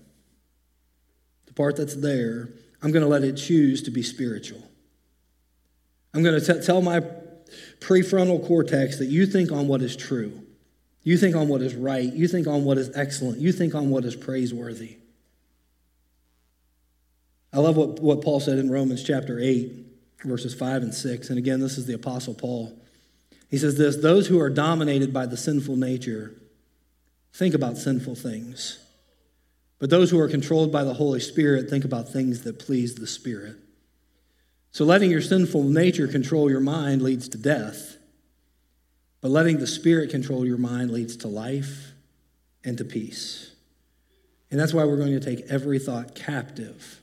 the 1.47 1.55
part 1.55 1.77
that's 1.77 1.97
there, 1.97 2.51
I'm 2.83 2.93
going 2.93 3.03
to 3.03 3.09
let 3.09 3.25
it 3.25 3.37
choose 3.37 3.83
to 3.83 3.91
be 3.91 4.03
spiritual. 4.03 4.63
I'm 6.15 6.23
going 6.23 6.41
to 6.41 6.55
t- 6.55 6.65
tell 6.65 6.81
my 6.81 7.01
prefrontal 7.81 8.47
cortex 8.47 8.99
that 8.99 9.07
you 9.07 9.27
think 9.27 9.51
on 9.51 9.67
what 9.67 9.83
is 9.83 9.97
true. 9.97 10.45
You 11.03 11.17
think 11.17 11.35
on 11.37 11.49
what 11.49 11.63
is 11.63 11.75
right. 11.75 12.13
You 12.13 12.29
think 12.29 12.47
on 12.47 12.65
what 12.65 12.77
is 12.79 12.95
excellent. 12.95 13.39
You 13.39 13.53
think 13.53 13.75
on 13.75 13.91
what 13.91 14.05
is 14.05 14.15
praiseworthy. 14.15 14.99
I 17.53 17.59
love 17.59 17.77
what, 17.77 18.01
what 18.01 18.23
Paul 18.23 18.41
said 18.41 18.59
in 18.59 18.71
Romans 18.71 19.03
chapter 19.03 19.39
8, 19.39 19.73
verses 20.25 20.55
5 20.55 20.83
and 20.83 20.95
6. 20.95 21.31
And 21.31 21.39
again, 21.39 21.61
this 21.61 21.79
is 21.79 21.87
the 21.87 21.95
Apostle 21.95 22.35
Paul. 22.35 22.79
He 23.51 23.57
says 23.57 23.79
this 23.79 23.97
Those 23.97 24.29
who 24.29 24.39
are 24.41 24.51
dominated 24.51 25.13
by 25.13 25.27
the 25.27 25.37
sinful 25.37 25.77
nature 25.77 26.35
think 27.33 27.55
about 27.55 27.79
sinful 27.79 28.17
things. 28.17 28.85
But 29.79 29.91
those 29.91 30.11
who 30.11 30.19
are 30.19 30.29
controlled 30.29 30.73
by 30.73 30.85
the 30.85 30.95
Holy 30.95 31.21
Spirit 31.21 31.71
think 31.71 31.85
about 31.85 32.09
things 32.09 32.43
that 32.43 32.59
please 32.59 32.97
the 32.97 33.07
Spirit. 33.07 33.57
So 34.73 34.85
letting 34.85 35.11
your 35.11 35.23
sinful 35.23 35.63
nature 35.63 36.09
control 36.09 36.51
your 36.51 36.61
mind 36.61 37.01
leads 37.01 37.29
to 37.31 37.39
death. 37.39 37.97
But 39.21 39.31
letting 39.31 39.59
the 39.59 39.67
Spirit 39.67 40.11
control 40.11 40.45
your 40.45 40.59
mind 40.59 40.91
leads 40.91 41.17
to 41.19 41.29
life 41.29 41.93
and 42.65 42.77
to 42.79 42.85
peace. 42.85 43.53
And 44.51 44.59
that's 44.59 44.75
why 44.75 44.85
we're 44.85 44.97
going 44.97 45.19
to 45.19 45.21
take 45.21 45.47
every 45.49 45.79
thought 45.79 46.15
captive 46.15 47.01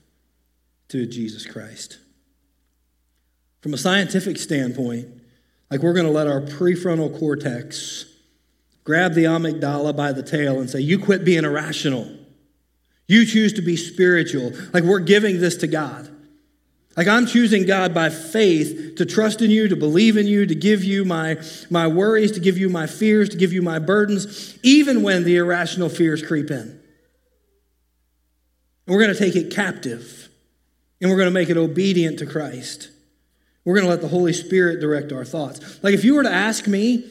to 0.89 1.05
Jesus 1.05 1.45
Christ. 1.45 1.99
From 3.61 3.73
a 3.73 3.77
scientific 3.77 4.37
standpoint, 4.37 5.07
like 5.71 5.81
we're 5.81 5.93
going 5.93 6.05
to 6.05 6.11
let 6.11 6.27
our 6.27 6.41
prefrontal 6.41 7.17
cortex 7.17 8.05
grab 8.83 9.13
the 9.13 9.23
amygdala 9.23 9.95
by 9.95 10.11
the 10.11 10.23
tail 10.23 10.59
and 10.59 10.69
say, 10.69 10.79
You 10.79 10.99
quit 10.99 11.25
being 11.25 11.43
irrational. 11.43 12.09
You 13.07 13.25
choose 13.25 13.53
to 13.53 13.61
be 13.61 13.75
spiritual. 13.75 14.51
Like 14.73 14.83
we're 14.83 14.99
giving 14.99 15.39
this 15.39 15.57
to 15.57 15.67
God. 15.67 16.09
Like 16.95 17.07
I'm 17.07 17.25
choosing 17.25 17.65
God 17.65 17.93
by 17.93 18.09
faith 18.09 18.95
to 18.95 19.05
trust 19.05 19.41
in 19.41 19.51
you, 19.51 19.67
to 19.67 19.75
believe 19.75 20.15
in 20.15 20.27
you, 20.27 20.45
to 20.45 20.55
give 20.55 20.83
you 20.83 21.03
my, 21.03 21.37
my 21.69 21.87
worries, 21.87 22.31
to 22.31 22.39
give 22.39 22.57
you 22.57 22.69
my 22.69 22.87
fears, 22.87 23.29
to 23.29 23.37
give 23.37 23.51
you 23.51 23.61
my 23.61 23.79
burdens, 23.79 24.57
even 24.63 25.03
when 25.03 25.23
the 25.23 25.35
irrational 25.37 25.89
fears 25.89 26.21
creep 26.21 26.49
in. 26.49 26.79
And 28.87 28.95
we're 28.95 29.01
going 29.01 29.13
to 29.13 29.19
take 29.19 29.35
it 29.35 29.53
captive 29.53 30.24
and 31.01 31.09
we're 31.09 31.17
going 31.17 31.27
to 31.27 31.31
make 31.31 31.49
it 31.49 31.57
obedient 31.57 32.19
to 32.19 32.25
Christ. 32.25 32.89
We're 33.63 33.75
going 33.75 33.85
to 33.85 33.89
let 33.89 34.01
the 34.01 34.07
Holy 34.07 34.33
Spirit 34.33 34.79
direct 34.79 35.11
our 35.11 35.25
thoughts. 35.25 35.83
Like 35.83 35.93
if 35.93 36.03
you 36.03 36.15
were 36.15 36.23
to 36.23 36.31
ask 36.31 36.67
me, 36.67 37.09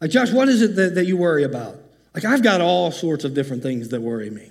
like, 0.00 0.10
Josh, 0.10 0.32
what 0.32 0.48
is 0.48 0.62
it 0.62 0.76
that, 0.76 0.94
that 0.94 1.04
you 1.06 1.16
worry 1.16 1.44
about? 1.44 1.78
Like, 2.14 2.24
I've 2.24 2.42
got 2.42 2.60
all 2.60 2.90
sorts 2.90 3.24
of 3.24 3.34
different 3.34 3.62
things 3.62 3.90
that 3.90 4.00
worry 4.00 4.30
me. 4.30 4.50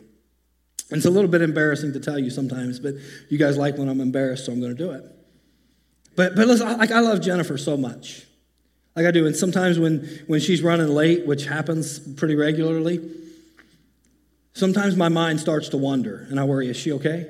It's 0.91 1.05
a 1.05 1.09
little 1.09 1.29
bit 1.29 1.41
embarrassing 1.41 1.93
to 1.93 1.99
tell 1.99 2.17
you 2.17 2.29
sometimes, 2.29 2.79
but 2.79 2.95
you 3.29 3.38
guys 3.38 3.57
like 3.57 3.77
when 3.77 3.89
I'm 3.89 3.99
embarrassed, 3.99 4.45
so 4.45 4.51
I'm 4.51 4.59
going 4.59 4.75
to 4.75 4.77
do 4.77 4.91
it. 4.91 5.03
But, 6.15 6.35
but 6.35 6.47
listen, 6.47 6.67
I, 6.67 6.75
like, 6.75 6.91
I 6.91 6.99
love 6.99 7.21
Jennifer 7.21 7.57
so 7.57 7.77
much. 7.77 8.25
like 8.95 9.05
I 9.05 9.12
do. 9.12 9.25
And 9.25 9.35
sometimes 9.35 9.79
when, 9.79 10.07
when 10.27 10.39
she's 10.39 10.62
running 10.62 10.88
late, 10.89 11.25
which 11.25 11.45
happens 11.45 11.99
pretty 11.99 12.35
regularly, 12.35 12.99
sometimes 14.53 14.95
my 14.95 15.09
mind 15.09 15.39
starts 15.39 15.69
to 15.69 15.77
wonder 15.77 16.27
and 16.29 16.39
I 16.39 16.43
worry, 16.43 16.69
is 16.69 16.77
she 16.77 16.91
okay? 16.93 17.27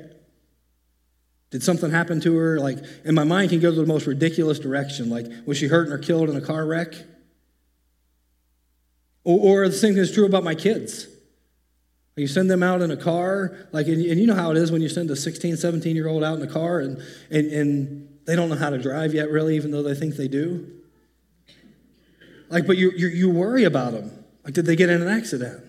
Did 1.50 1.62
something 1.62 1.90
happen 1.90 2.20
to 2.20 2.36
her? 2.36 2.60
Like, 2.60 2.78
and 3.04 3.14
my 3.14 3.24
mind 3.24 3.50
can 3.50 3.60
go 3.60 3.70
to 3.70 3.80
the 3.80 3.86
most 3.86 4.06
ridiculous 4.06 4.58
direction. 4.58 5.10
Like, 5.10 5.26
was 5.46 5.58
she 5.58 5.66
hurt 5.66 5.88
or 5.88 5.98
killed 5.98 6.30
in 6.30 6.36
a 6.36 6.40
car 6.40 6.64
wreck? 6.64 6.94
Or, 9.24 9.62
or 9.64 9.68
the 9.68 9.74
same 9.74 9.94
thing 9.94 10.02
is 10.02 10.12
true 10.12 10.26
about 10.26 10.44
my 10.44 10.54
kids. 10.54 11.08
You 12.16 12.26
send 12.26 12.50
them 12.50 12.62
out 12.62 12.82
in 12.82 12.90
a 12.90 12.96
car, 12.96 13.56
like, 13.72 13.86
and, 13.86 14.04
and 14.04 14.20
you 14.20 14.26
know 14.26 14.34
how 14.34 14.50
it 14.50 14.58
is 14.58 14.70
when 14.70 14.82
you 14.82 14.90
send 14.90 15.10
a 15.10 15.16
16, 15.16 15.56
17 15.56 15.96
year 15.96 16.06
old 16.06 16.22
out 16.22 16.38
in 16.38 16.46
a 16.46 16.52
car 16.52 16.80
and, 16.80 17.02
and, 17.30 17.50
and 17.50 18.18
they 18.26 18.36
don't 18.36 18.50
know 18.50 18.56
how 18.56 18.68
to 18.68 18.78
drive 18.78 19.14
yet, 19.14 19.30
really, 19.30 19.56
even 19.56 19.70
though 19.70 19.82
they 19.82 19.94
think 19.94 20.16
they 20.16 20.28
do. 20.28 20.70
Like, 22.50 22.66
but 22.66 22.76
you, 22.76 22.92
you, 22.94 23.08
you 23.08 23.30
worry 23.30 23.64
about 23.64 23.92
them. 23.92 24.24
Like, 24.44 24.54
did 24.54 24.66
they 24.66 24.76
get 24.76 24.90
in 24.90 25.00
an 25.00 25.08
accident? 25.08 25.64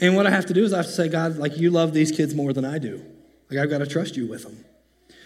And 0.00 0.16
what 0.16 0.26
I 0.26 0.30
have 0.30 0.46
to 0.46 0.54
do 0.54 0.64
is 0.64 0.72
I 0.72 0.78
have 0.78 0.86
to 0.86 0.92
say, 0.92 1.08
God, 1.08 1.36
like, 1.36 1.56
you 1.56 1.70
love 1.70 1.92
these 1.92 2.10
kids 2.10 2.34
more 2.34 2.52
than 2.52 2.64
I 2.64 2.78
do. 2.78 3.04
Like, 3.52 3.64
I've 3.64 3.70
got 3.70 3.78
to 3.78 3.86
trust 3.86 4.16
you 4.16 4.26
with 4.26 4.44
them. 4.44 4.64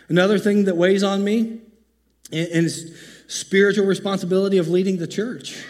Another 0.08 0.38
thing 0.38 0.64
that 0.64 0.76
weighs 0.76 1.04
on 1.04 1.22
me 1.22 1.60
is 2.32 2.96
spiritual 3.28 3.86
responsibility 3.86 4.58
of 4.58 4.68
leading 4.68 4.98
the 4.98 5.06
church. 5.06 5.64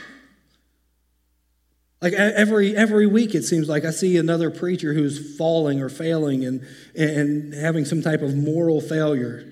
Like 2.01 2.12
every 2.12 2.77
every 2.77 3.07
week, 3.07 3.35
it 3.35 3.42
seems 3.42 3.69
like 3.69 3.85
I 3.85 3.90
see 3.90 4.16
another 4.16 4.51
preacher 4.51 4.92
who's 4.92 5.37
falling 5.37 5.81
or 5.81 5.88
failing 5.88 6.45
and 6.45 6.66
and 6.95 7.55
having 7.55 7.85
some 7.85 8.03
type 8.03 8.21
of 8.23 8.37
moral 8.37 8.81
failure, 8.81 9.47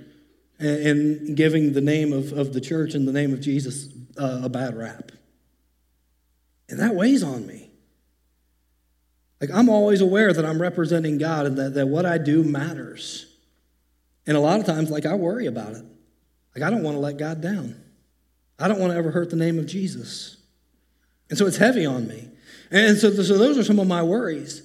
and, 0.58 1.36
giving 1.36 1.72
the 1.72 1.80
name 1.80 2.12
of, 2.12 2.32
of 2.32 2.52
the 2.52 2.60
church 2.60 2.94
and 2.94 3.08
the 3.08 3.12
name 3.12 3.32
of 3.32 3.40
Jesus 3.40 3.88
uh, 4.18 4.42
a 4.44 4.48
bad 4.48 4.76
rap. 4.76 5.10
And 6.68 6.78
that 6.80 6.94
weighs 6.94 7.22
on 7.22 7.46
me. 7.46 7.53
Like, 9.44 9.54
I'm 9.54 9.68
always 9.68 10.00
aware 10.00 10.32
that 10.32 10.44
I'm 10.46 10.58
representing 10.60 11.18
God 11.18 11.44
and 11.44 11.58
that, 11.58 11.74
that 11.74 11.86
what 11.86 12.06
I 12.06 12.16
do 12.16 12.42
matters. 12.42 13.26
And 14.26 14.38
a 14.38 14.40
lot 14.40 14.58
of 14.58 14.64
times, 14.64 14.90
like, 14.90 15.04
I 15.04 15.14
worry 15.16 15.44
about 15.44 15.72
it. 15.72 15.84
Like, 16.54 16.64
I 16.64 16.70
don't 16.70 16.82
want 16.82 16.96
to 16.96 17.00
let 17.00 17.18
God 17.18 17.42
down. 17.42 17.78
I 18.58 18.68
don't 18.68 18.80
want 18.80 18.92
to 18.92 18.96
ever 18.96 19.10
hurt 19.10 19.28
the 19.28 19.36
name 19.36 19.58
of 19.58 19.66
Jesus. 19.66 20.38
And 21.28 21.38
so 21.38 21.46
it's 21.46 21.58
heavy 21.58 21.84
on 21.84 22.08
me. 22.08 22.30
And 22.70 22.96
so, 22.96 23.10
so 23.10 23.36
those 23.36 23.58
are 23.58 23.64
some 23.64 23.78
of 23.78 23.86
my 23.86 24.02
worries. 24.02 24.62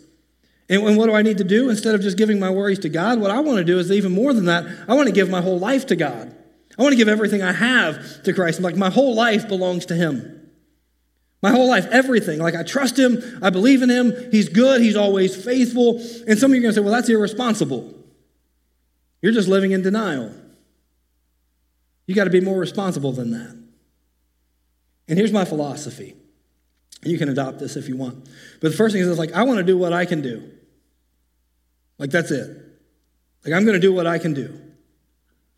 And, 0.69 0.81
and 0.81 0.97
what 0.97 1.07
do 1.07 1.13
I 1.13 1.23
need 1.23 1.39
to 1.39 1.43
do? 1.43 1.69
Instead 1.69 1.93
of 1.93 1.99
just 1.99 2.17
giving 2.17 2.39
my 2.39 2.49
worries 2.49 2.79
to 2.79 2.89
God, 2.89 3.19
what 3.19 3.31
I 3.31 3.41
want 3.41 3.57
to 3.57 3.65
do 3.65 3.79
is 3.79 3.91
even 3.91 4.13
more 4.13 4.33
than 4.33 4.45
that, 4.45 4.65
I 4.87 4.93
want 4.93 5.07
to 5.07 5.13
give 5.13 5.29
my 5.29 5.41
whole 5.41 5.59
life 5.59 5.87
to 5.87 5.97
God. 5.97 6.33
I 6.77 6.81
want 6.81 6.93
to 6.93 6.97
give 6.97 7.09
everything 7.09 7.41
I 7.41 7.51
have 7.51 8.23
to 8.23 8.31
Christ. 8.31 8.61
Like 8.61 8.77
my 8.77 8.89
whole 8.89 9.13
life 9.13 9.49
belongs 9.49 9.87
to 9.87 9.95
Him. 9.95 10.38
My 11.41 11.51
whole 11.51 11.69
life, 11.69 11.85
everything. 11.87 12.39
Like 12.39 12.55
I 12.55 12.63
trust 12.63 12.99
Him, 12.99 13.21
I 13.41 13.49
believe 13.49 13.81
in 13.81 13.89
Him, 13.89 14.13
He's 14.31 14.49
good, 14.49 14.81
He's 14.81 14.95
always 14.95 15.41
faithful. 15.41 15.99
And 16.27 16.37
some 16.37 16.51
of 16.51 16.55
you 16.55 16.61
are 16.61 16.63
going 16.63 16.73
to 16.73 16.73
say, 16.73 16.81
well, 16.81 16.93
that's 16.93 17.09
irresponsible. 17.09 17.95
You're 19.21 19.33
just 19.33 19.47
living 19.47 19.71
in 19.71 19.81
denial. 19.81 20.33
You 22.05 22.15
got 22.15 22.23
to 22.25 22.29
be 22.29 22.41
more 22.41 22.57
responsible 22.57 23.11
than 23.11 23.31
that. 23.31 23.55
And 25.07 25.17
here's 25.17 25.31
my 25.31 25.45
philosophy. 25.45 26.15
You 27.03 27.17
can 27.17 27.29
adopt 27.29 27.59
this 27.59 27.75
if 27.75 27.87
you 27.87 27.95
want. 27.95 28.25
But 28.61 28.71
the 28.71 28.77
first 28.77 28.93
thing 28.93 29.01
is 29.01 29.17
like, 29.17 29.31
I 29.33 29.43
want 29.43 29.57
to 29.59 29.63
do 29.63 29.77
what 29.77 29.93
I 29.93 30.05
can 30.05 30.21
do. 30.21 30.51
Like, 31.97 32.11
that's 32.11 32.31
it. 32.31 32.49
Like, 33.45 33.53
I'm 33.53 33.63
going 33.63 33.75
to 33.75 33.79
do 33.79 33.93
what 33.93 34.07
I 34.07 34.17
can 34.17 34.33
do. 34.33 34.59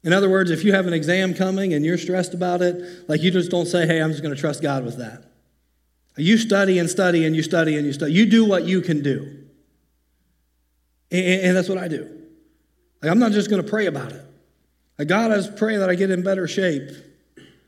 In 0.03 0.13
other 0.13 0.29
words, 0.29 0.51
if 0.51 0.63
you 0.63 0.73
have 0.73 0.87
an 0.87 0.93
exam 0.93 1.33
coming 1.33 1.73
and 1.73 1.85
you're 1.85 1.97
stressed 1.97 2.33
about 2.33 2.61
it, 2.61 3.07
like 3.07 3.21
you 3.21 3.31
just 3.31 3.51
don't 3.51 3.65
say, 3.65 3.85
hey, 3.85 4.01
I'm 4.01 4.09
just 4.11 4.23
going 4.23 4.33
to 4.33 4.39
trust 4.39 4.61
God 4.61 4.83
with 4.83 4.97
that. 4.97 5.30
You 6.21 6.37
study 6.37 6.79
and 6.79 6.89
study 6.89 7.25
and 7.25 7.35
you 7.35 7.43
study 7.43 7.77
and 7.77 7.85
you 7.85 7.93
study. 7.93 8.13
You 8.13 8.25
do 8.25 8.45
what 8.45 8.63
you 8.63 8.81
can 8.81 9.01
do. 9.01 9.37
And, 11.11 11.57
that's 11.57 11.67
what 11.67 11.77
I 11.77 11.87
do. 11.87 12.09
Like, 13.01 13.11
I'm 13.11 13.19
not 13.19 13.33
just 13.33 13.49
going 13.49 13.61
to 13.61 13.69
pray 13.69 13.87
about 13.87 14.11
it. 14.11 14.25
Like, 14.97 15.07
God, 15.07 15.31
I 15.31 15.49
pray 15.57 15.77
that 15.77 15.89
I 15.89 15.95
get 15.95 16.09
in 16.09 16.23
better 16.23 16.47
shape. 16.47 16.89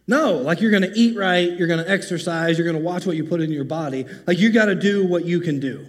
No, 0.07 0.33
like 0.33 0.61
you're 0.61 0.71
going 0.71 0.83
to 0.83 0.91
eat 0.97 1.17
right, 1.17 1.51
you're 1.51 1.67
going 1.67 1.83
to 1.83 1.89
exercise, 1.89 2.57
you're 2.57 2.69
going 2.69 2.77
to 2.77 2.83
watch 2.83 3.05
what 3.05 3.15
you 3.15 3.23
put 3.23 3.41
in 3.41 3.51
your 3.51 3.63
body. 3.63 4.05
Like, 4.27 4.37
you 4.37 4.51
got 4.51 4.65
to 4.65 4.75
do 4.75 5.05
what 5.05 5.25
you 5.25 5.39
can 5.39 5.59
do. 5.59 5.87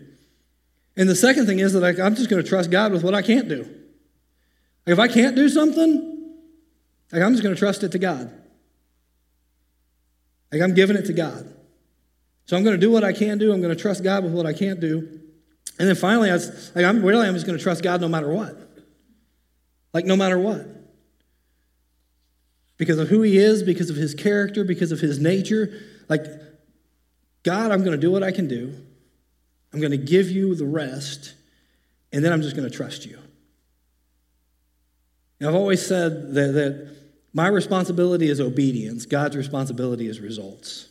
And 0.97 1.09
the 1.09 1.17
second 1.17 1.47
thing 1.47 1.59
is 1.59 1.73
that 1.73 1.81
like, 1.81 1.99
I'm 1.99 2.15
just 2.15 2.31
going 2.31 2.43
to 2.43 2.49
trust 2.49 2.71
God 2.71 2.93
with 2.93 3.03
what 3.03 3.15
I 3.15 3.23
can't 3.23 3.49
do. 3.49 3.63
Like, 4.87 4.93
if 4.93 4.99
I 4.99 5.09
can't 5.09 5.35
do 5.35 5.49
something, 5.49 6.33
like, 7.13 7.23
I'm 7.23 7.33
just 7.33 7.43
going 7.43 7.55
to 7.55 7.59
trust 7.59 7.83
it 7.83 7.93
to 7.93 7.99
God. 7.99 8.33
Like, 10.53 10.63
I'm 10.63 10.75
giving 10.75 10.97
it 10.97 11.07
to 11.07 11.13
God. 11.13 11.53
So 12.47 12.57
I'm 12.57 12.63
going 12.63 12.79
to 12.79 12.81
do 12.81 12.91
what 12.91 13.05
I 13.05 13.13
can 13.13 13.39
do. 13.39 13.53
I'm 13.53 13.61
going 13.61 13.75
to 13.75 13.81
trust 13.81 14.05
God 14.05 14.23
with 14.25 14.33
what 14.33 14.47
I 14.47 14.53
can't 14.53 14.81
do. 14.81 15.21
And 15.79 15.89
then 15.89 15.97
finally, 15.97 16.31
I 16.31 16.35
was, 16.35 16.73
like, 16.75 16.85
I'm 16.85 17.05
really, 17.05 17.27
I'm 17.27 17.35
just 17.35 17.47
going 17.47 17.59
to 17.59 17.63
trust 17.63 17.83
God 17.83 18.01
no 18.01 18.09
matter 18.09 18.29
what. 18.29 18.57
Like, 19.93 20.05
no 20.05 20.17
matter 20.17 20.39
what. 20.39 20.67
Because 22.77 22.99
of 22.99 23.09
who 23.09 23.23
He 23.23 23.39
is, 23.39 23.63
because 23.63 23.91
of 23.91 23.97
His 23.97 24.15
character, 24.15 24.65
because 24.65 24.93
of 24.93 25.01
His 25.01 25.19
nature. 25.19 25.81
Like, 26.09 26.25
God, 27.43 27.71
I'm 27.73 27.81
going 27.81 27.93
to 27.93 28.01
do 28.01 28.11
what 28.11 28.23
I 28.23 28.31
can 28.31 28.47
do. 28.47 28.75
I'm 29.73 29.81
going 29.81 29.93
to 29.93 29.97
give 29.99 30.31
you 30.31 30.55
the 30.55 30.67
rest. 30.67 31.35
And 32.13 32.25
then 32.25 32.33
I'm 32.33 32.43
just 32.43 32.55
going 32.55 32.69
to 32.69 32.75
trust 32.75 33.07
you. 33.07 33.19
Now, 35.41 35.49
I've 35.49 35.55
always 35.55 35.85
said 35.85 36.35
that, 36.35 36.53
that 36.53 36.97
my 37.33 37.49
responsibility 37.49 38.29
is 38.29 38.41
obedience, 38.41 39.07
God's 39.07 39.37
responsibility 39.37 40.07
is 40.07 40.21
results. 40.21 40.89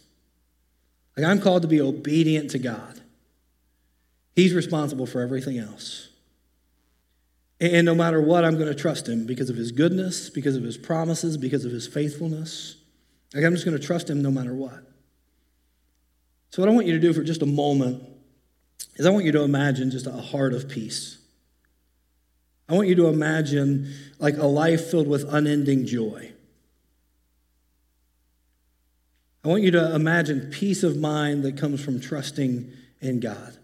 Like 1.15 1.25
I'm 1.25 1.39
called 1.39 1.61
to 1.61 1.67
be 1.67 1.81
obedient 1.81 2.51
to 2.51 2.59
God. 2.59 3.01
He's 4.35 4.53
responsible 4.53 5.05
for 5.05 5.21
everything 5.21 5.59
else. 5.59 6.09
And 7.59 7.85
no 7.85 7.95
matter 7.95 8.19
what, 8.19 8.43
I'm 8.43 8.55
going 8.55 8.67
to 8.67 8.75
trust 8.75 9.07
him 9.07 9.25
because 9.25 9.49
of 9.49 9.55
his 9.55 9.71
goodness, 9.71 10.29
because 10.29 10.55
of 10.55 10.63
his 10.63 10.77
promises, 10.77 11.37
because 11.37 11.65
of 11.65 11.71
his 11.71 11.87
faithfulness. 11.87 12.75
Like 13.33 13.45
I'm 13.45 13.53
just 13.53 13.63
going 13.63 13.77
to 13.77 13.85
trust 13.85 14.09
him 14.09 14.21
no 14.21 14.31
matter 14.31 14.53
what. 14.53 14.83
So, 16.49 16.61
what 16.61 16.69
I 16.69 16.71
want 16.73 16.87
you 16.87 16.93
to 16.93 16.99
do 16.99 17.13
for 17.13 17.23
just 17.23 17.41
a 17.41 17.47
moment 17.47 18.03
is 18.95 19.05
I 19.05 19.09
want 19.09 19.25
you 19.25 19.31
to 19.31 19.43
imagine 19.43 19.91
just 19.91 20.05
a 20.07 20.11
heart 20.11 20.53
of 20.53 20.67
peace. 20.67 21.17
I 22.67 22.73
want 22.73 22.89
you 22.89 22.95
to 22.95 23.07
imagine 23.07 23.93
like 24.19 24.37
a 24.37 24.45
life 24.45 24.89
filled 24.91 25.07
with 25.07 25.31
unending 25.33 25.85
joy. 25.85 26.32
I 29.43 29.49
want 29.49 29.63
you 29.63 29.71
to 29.71 29.93
imagine 29.93 30.49
peace 30.51 30.83
of 30.83 30.97
mind 30.97 31.43
that 31.43 31.57
comes 31.57 31.83
from 31.83 31.99
trusting 31.99 32.71
in 33.01 33.19
God. 33.19 33.57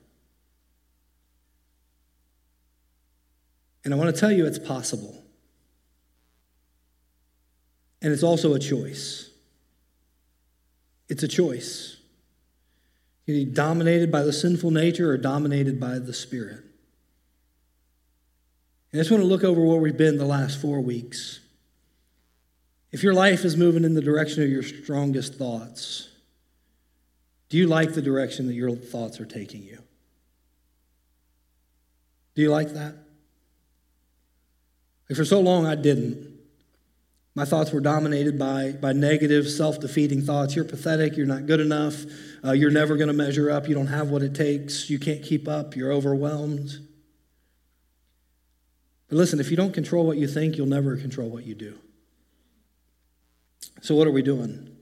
And 3.86 3.94
I 3.94 3.98
want 3.98 4.14
to 4.14 4.20
tell 4.20 4.32
you 4.32 4.46
it's 4.46 4.60
possible. 4.60 5.24
And 8.02 8.12
it's 8.12 8.24
also 8.24 8.54
a 8.54 8.60
choice. 8.60 9.30
It's 11.08 11.24
a 11.24 11.28
choice. 11.28 11.98
You 13.26 13.46
be 13.46 13.46
dominated 13.46 14.12
by 14.12 14.24
the 14.24 14.34
sinful 14.34 14.72
nature 14.72 15.12
or 15.12 15.18
dominated 15.18 15.80
by 15.80 16.00
the 16.00 16.14
Spirit. 16.14 16.64
And 18.92 19.00
I 19.00 19.04
just 19.04 19.12
want 19.12 19.22
to 19.22 19.28
look 19.28 19.44
over 19.44 19.62
where 19.62 19.80
we've 19.80 19.98
been 19.98 20.18
the 20.18 20.26
last 20.26 20.60
four 20.60 20.82
weeks. 20.82 21.40
If 22.92 23.04
your 23.04 23.14
life 23.14 23.46
is 23.46 23.56
moving 23.56 23.84
in 23.84 23.94
the 23.94 24.02
direction 24.02 24.44
of 24.44 24.50
your 24.50 24.64
strongest 24.64 25.36
thoughts, 25.36 26.10
do 27.50 27.58
you 27.58 27.68
like 27.68 27.94
the 27.94 28.02
direction 28.02 28.48
that 28.48 28.54
your 28.54 28.72
thoughts 28.72 29.20
are 29.20 29.26
taking 29.26 29.64
you? 29.64 29.80
Do 32.36 32.42
you 32.42 32.50
like 32.50 32.70
that? 32.74 32.96
Like 35.10 35.18
for 35.18 35.26
so 35.26 35.40
long, 35.40 35.66
I 35.66 35.76
didn't. 35.76 36.40
My 37.36 37.46
thoughts 37.46 37.72
were 37.72 37.80
dominated 37.80 38.38
by, 38.38 38.74
by 38.74 38.92
negative, 38.94 39.50
self 39.50 39.80
defeating 39.80 40.22
thoughts. 40.22 40.56
You're 40.56 40.66
pathetic. 40.66 41.16
You're 41.16 41.26
not 41.26 41.46
good 41.46 41.60
enough. 41.60 42.06
Uh, 42.44 42.52
you're 42.52 42.72
never 42.72 42.96
going 42.96 43.08
to 43.08 43.14
measure 43.14 43.50
up. 43.50 43.68
You 43.68 43.76
don't 43.76 43.88
have 43.88 44.10
what 44.10 44.24
it 44.24 44.36
takes. 44.36 44.90
You 44.90 45.00
can't 45.00 45.24
keep 45.24 45.48
up. 45.48 45.76
You're 45.76 45.92
overwhelmed. 45.92 46.72
But 49.08 49.18
listen, 49.18 49.40
if 49.40 49.50
you 49.50 49.58
don't 49.58 49.74
control 49.74 50.06
what 50.06 50.18
you 50.18 50.28
think, 50.28 50.58
you'll 50.58 50.68
never 50.68 50.96
control 50.98 51.30
what 51.30 51.46
you 51.46 51.56
do. 51.56 51.78
So, 53.82 53.96
what 53.96 54.08
are 54.08 54.12
we 54.12 54.22
doing? 54.22 54.76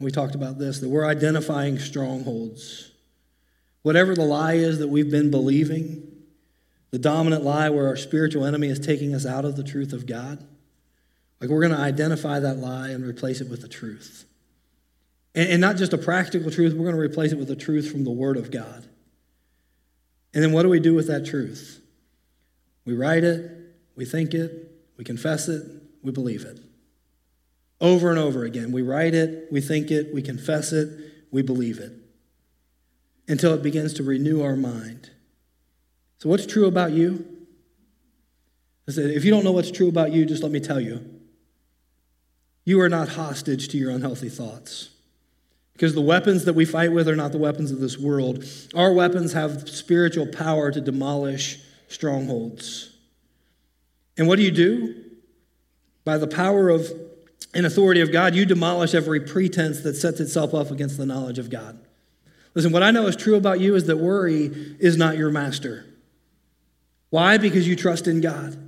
We 0.00 0.10
talked 0.10 0.34
about 0.34 0.58
this 0.58 0.80
that 0.80 0.88
we're 0.88 1.06
identifying 1.06 1.78
strongholds. 1.78 2.92
Whatever 3.82 4.14
the 4.14 4.24
lie 4.24 4.54
is 4.54 4.78
that 4.78 4.88
we've 4.88 5.10
been 5.10 5.30
believing, 5.30 6.08
the 6.90 6.98
dominant 6.98 7.44
lie 7.44 7.70
where 7.70 7.86
our 7.86 7.96
spiritual 7.96 8.44
enemy 8.44 8.68
is 8.68 8.78
taking 8.78 9.14
us 9.14 9.26
out 9.26 9.44
of 9.44 9.56
the 9.56 9.64
truth 9.64 9.92
of 9.92 10.06
God, 10.06 10.44
like 11.40 11.50
we're 11.50 11.60
going 11.60 11.72
to 11.72 11.78
identify 11.78 12.40
that 12.40 12.58
lie 12.58 12.88
and 12.88 13.04
replace 13.04 13.40
it 13.40 13.48
with 13.48 13.62
the 13.62 13.68
truth. 13.68 14.24
And, 15.34 15.50
and 15.50 15.60
not 15.60 15.76
just 15.76 15.92
a 15.92 15.98
practical 15.98 16.50
truth, 16.50 16.74
we're 16.74 16.84
going 16.84 16.96
to 16.96 17.00
replace 17.00 17.32
it 17.32 17.38
with 17.38 17.48
the 17.48 17.56
truth 17.56 17.90
from 17.90 18.04
the 18.04 18.10
Word 18.10 18.36
of 18.36 18.50
God. 18.50 18.86
And 20.34 20.42
then 20.42 20.52
what 20.52 20.62
do 20.62 20.68
we 20.68 20.80
do 20.80 20.94
with 20.94 21.06
that 21.08 21.26
truth? 21.26 21.80
We 22.84 22.94
write 22.94 23.24
it, 23.24 23.50
we 23.96 24.04
think 24.04 24.34
it, 24.34 24.72
we 24.96 25.04
confess 25.04 25.48
it, 25.48 25.62
we 26.02 26.12
believe 26.12 26.44
it. 26.44 26.58
Over 27.80 28.10
and 28.10 28.18
over 28.18 28.44
again. 28.44 28.72
We 28.72 28.82
write 28.82 29.14
it, 29.14 29.48
we 29.50 29.60
think 29.60 29.90
it, 29.90 30.12
we 30.12 30.22
confess 30.22 30.72
it, 30.72 30.88
we 31.30 31.42
believe 31.42 31.78
it 31.78 31.92
until 33.28 33.52
it 33.54 33.62
begins 33.62 33.92
to 33.94 34.02
renew 34.02 34.42
our 34.42 34.56
mind. 34.56 35.10
So, 36.18 36.28
what's 36.28 36.46
true 36.46 36.66
about 36.66 36.92
you? 36.92 37.24
I 38.88 38.92
said, 38.92 39.10
if 39.10 39.24
you 39.24 39.30
don't 39.30 39.44
know 39.44 39.52
what's 39.52 39.70
true 39.70 39.88
about 39.88 40.12
you, 40.12 40.24
just 40.24 40.42
let 40.42 40.50
me 40.50 40.60
tell 40.60 40.80
you. 40.80 41.04
You 42.64 42.80
are 42.80 42.88
not 42.88 43.10
hostage 43.10 43.68
to 43.68 43.78
your 43.78 43.90
unhealthy 43.90 44.30
thoughts. 44.30 44.90
Because 45.74 45.94
the 45.94 46.00
weapons 46.00 46.44
that 46.46 46.54
we 46.54 46.64
fight 46.64 46.92
with 46.92 47.06
are 47.06 47.14
not 47.14 47.30
the 47.30 47.38
weapons 47.38 47.70
of 47.70 47.80
this 47.80 47.98
world. 47.98 48.44
Our 48.74 48.92
weapons 48.92 49.32
have 49.34 49.68
spiritual 49.68 50.26
power 50.26 50.72
to 50.72 50.80
demolish 50.80 51.60
strongholds. 51.86 52.96
And 54.16 54.26
what 54.26 54.36
do 54.36 54.42
you 54.42 54.50
do? 54.50 55.04
By 56.04 56.18
the 56.18 56.26
power 56.26 56.68
of 56.68 56.90
and 57.54 57.64
authority 57.66 58.00
of 58.00 58.12
God, 58.12 58.34
you 58.34 58.44
demolish 58.44 58.94
every 58.94 59.20
pretense 59.20 59.80
that 59.80 59.94
sets 59.94 60.20
itself 60.20 60.54
up 60.54 60.70
against 60.70 60.96
the 60.96 61.06
knowledge 61.06 61.38
of 61.38 61.50
God. 61.50 61.78
Listen, 62.54 62.72
what 62.72 62.82
I 62.82 62.90
know 62.90 63.06
is 63.06 63.16
true 63.16 63.36
about 63.36 63.60
you 63.60 63.74
is 63.74 63.84
that 63.84 63.98
worry 63.98 64.46
is 64.80 64.96
not 64.96 65.16
your 65.16 65.30
master. 65.30 65.86
Why? 67.10 67.38
Because 67.38 67.66
you 67.66 67.76
trust 67.76 68.06
in 68.06 68.20
God. 68.20 68.64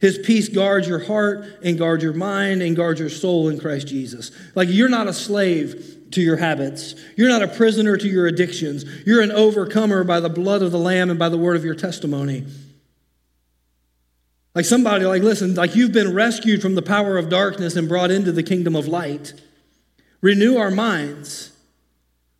His 0.00 0.18
peace 0.18 0.48
guards 0.48 0.86
your 0.86 1.00
heart 1.00 1.44
and 1.62 1.78
guards 1.78 2.04
your 2.04 2.12
mind 2.12 2.62
and 2.62 2.76
guards 2.76 3.00
your 3.00 3.08
soul 3.08 3.48
in 3.48 3.58
Christ 3.58 3.88
Jesus. 3.88 4.30
Like 4.54 4.68
you're 4.70 4.88
not 4.88 5.08
a 5.08 5.12
slave 5.12 5.98
to 6.12 6.20
your 6.20 6.36
habits. 6.36 6.94
You're 7.16 7.28
not 7.28 7.42
a 7.42 7.48
prisoner 7.48 7.96
to 7.96 8.08
your 8.08 8.26
addictions. 8.26 8.84
You're 9.06 9.22
an 9.22 9.32
overcomer 9.32 10.04
by 10.04 10.20
the 10.20 10.28
blood 10.28 10.62
of 10.62 10.70
the 10.70 10.78
Lamb 10.78 11.10
and 11.10 11.18
by 11.18 11.28
the 11.28 11.38
word 11.38 11.56
of 11.56 11.64
your 11.64 11.74
testimony. 11.74 12.46
Like 14.58 14.64
somebody, 14.64 15.04
like, 15.04 15.22
listen, 15.22 15.54
like 15.54 15.76
you've 15.76 15.92
been 15.92 16.12
rescued 16.12 16.60
from 16.62 16.74
the 16.74 16.82
power 16.82 17.16
of 17.16 17.28
darkness 17.28 17.76
and 17.76 17.88
brought 17.88 18.10
into 18.10 18.32
the 18.32 18.42
kingdom 18.42 18.74
of 18.74 18.88
light. 18.88 19.32
Renew 20.20 20.56
our 20.56 20.72
minds. 20.72 21.52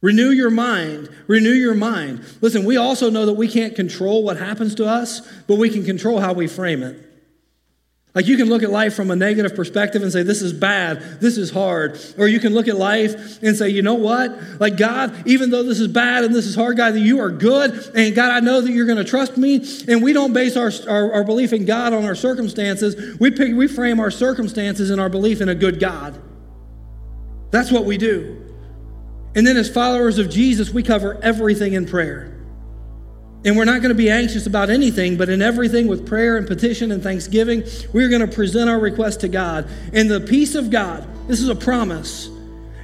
Renew 0.00 0.30
your 0.30 0.50
mind. 0.50 1.10
Renew 1.28 1.52
your 1.52 1.76
mind. 1.76 2.24
Listen, 2.40 2.64
we 2.64 2.76
also 2.76 3.08
know 3.08 3.24
that 3.24 3.34
we 3.34 3.46
can't 3.46 3.76
control 3.76 4.24
what 4.24 4.36
happens 4.36 4.74
to 4.74 4.84
us, 4.84 5.20
but 5.46 5.58
we 5.58 5.70
can 5.70 5.84
control 5.84 6.18
how 6.18 6.32
we 6.32 6.48
frame 6.48 6.82
it. 6.82 7.07
Like 8.18 8.26
you 8.26 8.36
can 8.36 8.48
look 8.48 8.64
at 8.64 8.70
life 8.70 8.94
from 8.94 9.12
a 9.12 9.14
negative 9.14 9.54
perspective 9.54 10.02
and 10.02 10.10
say, 10.10 10.24
this 10.24 10.42
is 10.42 10.52
bad, 10.52 11.20
this 11.20 11.38
is 11.38 11.52
hard. 11.52 12.00
Or 12.18 12.26
you 12.26 12.40
can 12.40 12.52
look 12.52 12.66
at 12.66 12.76
life 12.76 13.40
and 13.44 13.56
say, 13.56 13.68
you 13.68 13.80
know 13.80 13.94
what? 13.94 14.58
Like, 14.58 14.76
God, 14.76 15.14
even 15.24 15.50
though 15.50 15.62
this 15.62 15.78
is 15.78 15.86
bad 15.86 16.24
and 16.24 16.34
this 16.34 16.44
is 16.44 16.56
hard, 16.56 16.78
God, 16.78 16.94
that 16.94 17.00
you 17.00 17.20
are 17.20 17.30
good. 17.30 17.92
And 17.94 18.16
God, 18.16 18.32
I 18.32 18.40
know 18.40 18.60
that 18.60 18.72
you're 18.72 18.86
going 18.86 18.98
to 18.98 19.04
trust 19.04 19.36
me. 19.36 19.64
And 19.86 20.02
we 20.02 20.12
don't 20.12 20.32
base 20.32 20.56
our, 20.56 20.72
our, 20.88 21.12
our, 21.12 21.22
belief 21.22 21.52
in 21.52 21.64
God 21.64 21.92
on 21.92 22.04
our 22.04 22.16
circumstances. 22.16 23.16
We, 23.20 23.30
pick, 23.30 23.54
we 23.54 23.68
frame 23.68 24.00
our 24.00 24.10
circumstances 24.10 24.90
and 24.90 25.00
our 25.00 25.08
belief 25.08 25.40
in 25.40 25.48
a 25.48 25.54
good 25.54 25.78
God. 25.78 26.20
That's 27.52 27.70
what 27.70 27.84
we 27.84 27.98
do. 27.98 28.52
And 29.36 29.46
then, 29.46 29.56
as 29.56 29.70
followers 29.70 30.18
of 30.18 30.28
Jesus, 30.28 30.70
we 30.70 30.82
cover 30.82 31.20
everything 31.22 31.74
in 31.74 31.86
prayer. 31.86 32.36
And 33.44 33.56
we're 33.56 33.64
not 33.64 33.82
going 33.82 33.90
to 33.90 33.94
be 33.94 34.10
anxious 34.10 34.46
about 34.46 34.68
anything, 34.68 35.16
but 35.16 35.28
in 35.28 35.40
everything 35.40 35.86
with 35.86 36.06
prayer 36.06 36.36
and 36.36 36.46
petition 36.46 36.90
and 36.90 37.02
thanksgiving, 37.02 37.62
we're 37.92 38.08
going 38.08 38.20
to 38.20 38.34
present 38.34 38.68
our 38.68 38.80
request 38.80 39.20
to 39.20 39.28
God. 39.28 39.68
And 39.92 40.10
the 40.10 40.20
peace 40.20 40.54
of 40.54 40.70
God, 40.70 41.06
this 41.28 41.40
is 41.40 41.48
a 41.48 41.54
promise, 41.54 42.28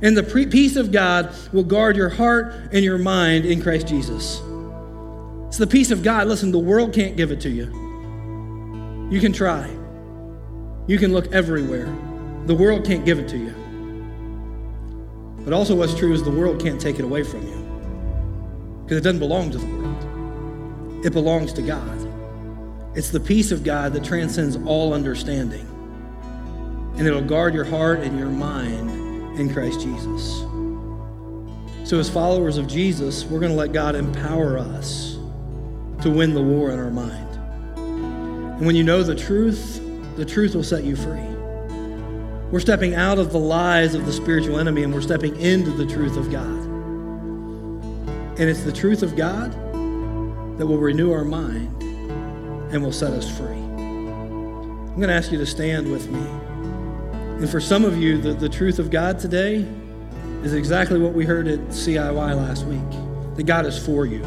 and 0.01 0.17
the 0.17 0.23
peace 0.23 0.77
of 0.77 0.93
God 0.93 1.35
will 1.53 1.65
guard 1.65 1.97
your 1.97 2.09
heart 2.09 2.55
and 2.73 2.85
your 2.85 2.99
mind 2.99 3.47
in 3.47 3.63
Christ 3.63 3.89
Jesus. 3.89 4.41
It's 5.49 5.59
the 5.59 5.67
peace 5.67 5.91
of 5.91 6.03
God. 6.03 6.29
Listen, 6.29 6.53
the 6.53 6.59
world 6.59 6.93
can't 6.93 7.17
give 7.17 7.31
it 7.31 7.41
to 7.43 7.49
you. 7.49 9.09
You 9.11 9.21
can 9.21 9.33
try, 9.33 9.69
you 10.87 10.99
can 10.99 11.13
look 11.13 11.33
everywhere. 11.33 11.87
The 12.47 12.55
world 12.55 12.85
can't 12.85 13.05
give 13.05 13.19
it 13.19 13.29
to 13.29 13.39
you. 13.39 13.55
But 15.45 15.53
also, 15.53 15.75
what's 15.75 15.95
true 15.95 16.13
is 16.13 16.23
the 16.23 16.31
world 16.31 16.63
can't 16.63 16.81
take 16.81 16.99
it 16.99 17.05
away 17.05 17.23
from 17.23 17.43
you 17.47 17.65
because 18.83 18.99
it 18.99 19.03
doesn't 19.03 19.19
belong 19.19 19.51
to 19.51 19.59
the 19.59 19.67
world, 19.67 19.84
it 21.05 21.13
belongs 21.13 21.53
to 21.53 21.63
God. 21.63 22.11
It's 22.97 23.11
the 23.11 23.21
peace 23.21 23.53
of 23.53 23.63
God 23.63 23.93
that 23.93 24.03
transcends 24.03 24.57
all 24.67 24.95
understanding, 24.95 25.69
and 26.97 27.07
it'll 27.07 27.21
guard 27.21 27.55
your 27.55 27.65
heart 27.65 28.01
and 28.01 28.19
your 28.19 28.31
mind 28.31 29.39
in 29.39 29.53
Christ 29.53 29.81
Jesus. 29.81 30.39
So, 31.89 31.99
as 31.99 32.09
followers 32.09 32.57
of 32.57 32.67
Jesus, 32.67 33.25
we're 33.25 33.41
going 33.41 33.53
to 33.53 33.59
let 33.59 33.73
God 33.73 33.95
empower 33.95 34.59
us 34.59 35.19
to 36.01 36.11
win 36.11 36.33
the 36.33 36.43
war 36.43 36.71
in 36.71 36.79
our 36.79 36.91
mind. 36.91 37.37
And 37.77 38.65
when 38.65 38.75
you 38.75 38.85
know 38.85 39.03
the 39.03 39.15
truth, 39.15 39.83
the 40.17 40.25
truth 40.25 40.55
will 40.55 40.65
set 40.65 40.85
you 40.85 40.97
free. 40.97 41.21
We're 42.51 42.61
stepping 42.61 42.95
out 42.95 43.19
of 43.19 43.33
the 43.33 43.39
lies 43.39 43.95
of 43.95 44.07
the 44.07 44.13
spiritual 44.13 44.59
enemy 44.59 44.85
and 44.85 44.95
we're 44.95 45.01
stepping 45.01 45.39
into 45.41 45.73
the 45.73 45.85
truth 45.87 46.17
of 46.17 46.31
God. 46.31 46.65
And 48.39 48.49
it's 48.49 48.63
the 48.63 48.73
truth 48.73 49.03
of 49.03 49.17
God 49.17 49.55
that 50.59 50.67
will 50.67 50.79
renew 50.79 51.13
our 51.13 51.25
mind 51.25 51.83
and 52.73 52.83
will 52.83 52.93
set 52.93 53.13
us 53.13 53.31
free. 53.39 53.47
I'm 53.49 54.97
going 54.97 55.09
to 55.09 55.15
ask 55.15 55.33
you 55.33 55.39
to 55.39 55.47
stand 55.47 55.91
with 55.91 56.09
me. 56.11 56.21
And 57.41 57.51
for 57.51 57.61
some 57.61 57.85
of 57.85 57.97
you, 57.97 58.19
the, 58.19 58.33
the 58.33 58.49
truth 58.49 58.79
of 58.79 58.91
God 58.91 59.19
today 59.19 59.67
is 60.43 60.55
exactly 60.55 61.01
what 61.01 61.13
we 61.13 61.25
heard 61.25 61.49
at 61.49 61.59
CIY 61.69 62.15
last 62.15 62.65
week 62.67 63.37
that 63.37 63.45
God 63.45 63.67
is 63.67 63.85
for 63.85 64.07
you. 64.07 64.21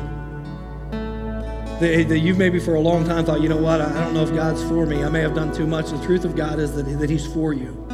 That, 1.80 2.06
that 2.10 2.20
you've 2.20 2.38
maybe 2.38 2.60
for 2.60 2.76
a 2.76 2.82
long 2.82 3.06
time 3.06 3.24
thought, 3.26 3.42
you 3.42 3.50
know 3.50 3.58
what, 3.58 3.82
I 3.82 4.04
don't 4.04 4.14
know 4.14 4.24
if 4.24 4.34
God's 4.34 4.64
for 4.64 4.86
me. 4.86 5.04
I 5.04 5.10
may 5.10 5.22
have 5.22 5.36
done 5.36 5.54
too 5.54 5.68
much. 5.68 5.92
The 5.92 6.04
truth 6.04 6.26
of 6.26 6.36
God 6.36 6.60
is 6.60 6.76
that, 6.76 6.84
that 6.84 7.10
He's 7.10 7.26
for 7.28 7.54
you 7.54 7.88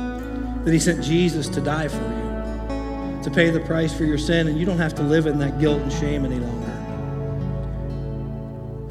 that 0.64 0.72
He 0.72 0.80
sent 0.80 1.04
Jesus 1.04 1.50
to 1.50 1.62
die 1.62 1.88
for 1.88 1.98
you, 1.98 3.24
to 3.24 3.32
pay 3.32 3.50
the 3.50 3.60
price 3.60 3.94
for 3.94 4.06
your 4.06 4.18
sin, 4.18 4.48
and 4.48 4.58
you 4.58 4.66
don't 4.66 4.78
have 4.78 4.96
to 4.96 5.04
live 5.04 5.26
in 5.26 5.40
that 5.40 5.60
guilt 5.60 5.82
and 5.82 5.92
shame 5.92 6.26
any 6.26 6.40
longer. 6.40 6.73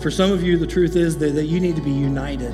For 0.03 0.11
some 0.11 0.33
of 0.33 0.43
you, 0.43 0.59
the 0.59 0.67
truth 0.67 0.97
is 0.97 1.17
that, 1.19 1.37
that 1.37 1.45
you 1.45 1.61
need 1.61 1.77
to 1.77 1.83
be 1.83 1.93
united, 1.93 2.53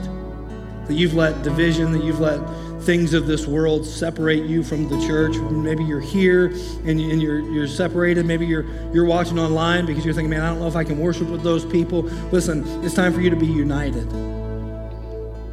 that 0.87 0.95
you've 0.95 1.15
let 1.15 1.43
division, 1.43 1.93
that 1.93 2.05
you've 2.05 2.21
let 2.21 2.39
things 2.83 3.15
of 3.15 3.27
this 3.27 3.47
world 3.47 3.87
separate 3.87 4.45
you 4.45 4.63
from 4.63 4.87
the 4.87 5.01
church. 5.07 5.35
Maybe 5.37 5.83
you're 5.83 5.99
here 5.99 6.49
and, 6.85 7.01
and 7.01 7.23
you're, 7.23 7.41
you're 7.41 7.67
separated. 7.67 8.27
Maybe 8.27 8.47
you're, 8.47 8.67
you're 8.93 9.07
watching 9.07 9.39
online 9.39 9.87
because 9.87 10.05
you're 10.05 10.13
thinking, 10.13 10.29
man, 10.29 10.43
I 10.43 10.51
don't 10.51 10.61
know 10.61 10.69
if 10.69 10.77
I 10.77 10.85
can 10.85 10.99
worship 10.99 11.29
with 11.29 11.43
those 11.43 11.65
people. 11.65 12.03
Listen, 12.33 12.67
it's 12.85 12.95
time 12.95 13.15
for 13.15 13.23
you 13.23 13.31
to 13.31 13.37
be 13.37 13.47
united 13.47 14.07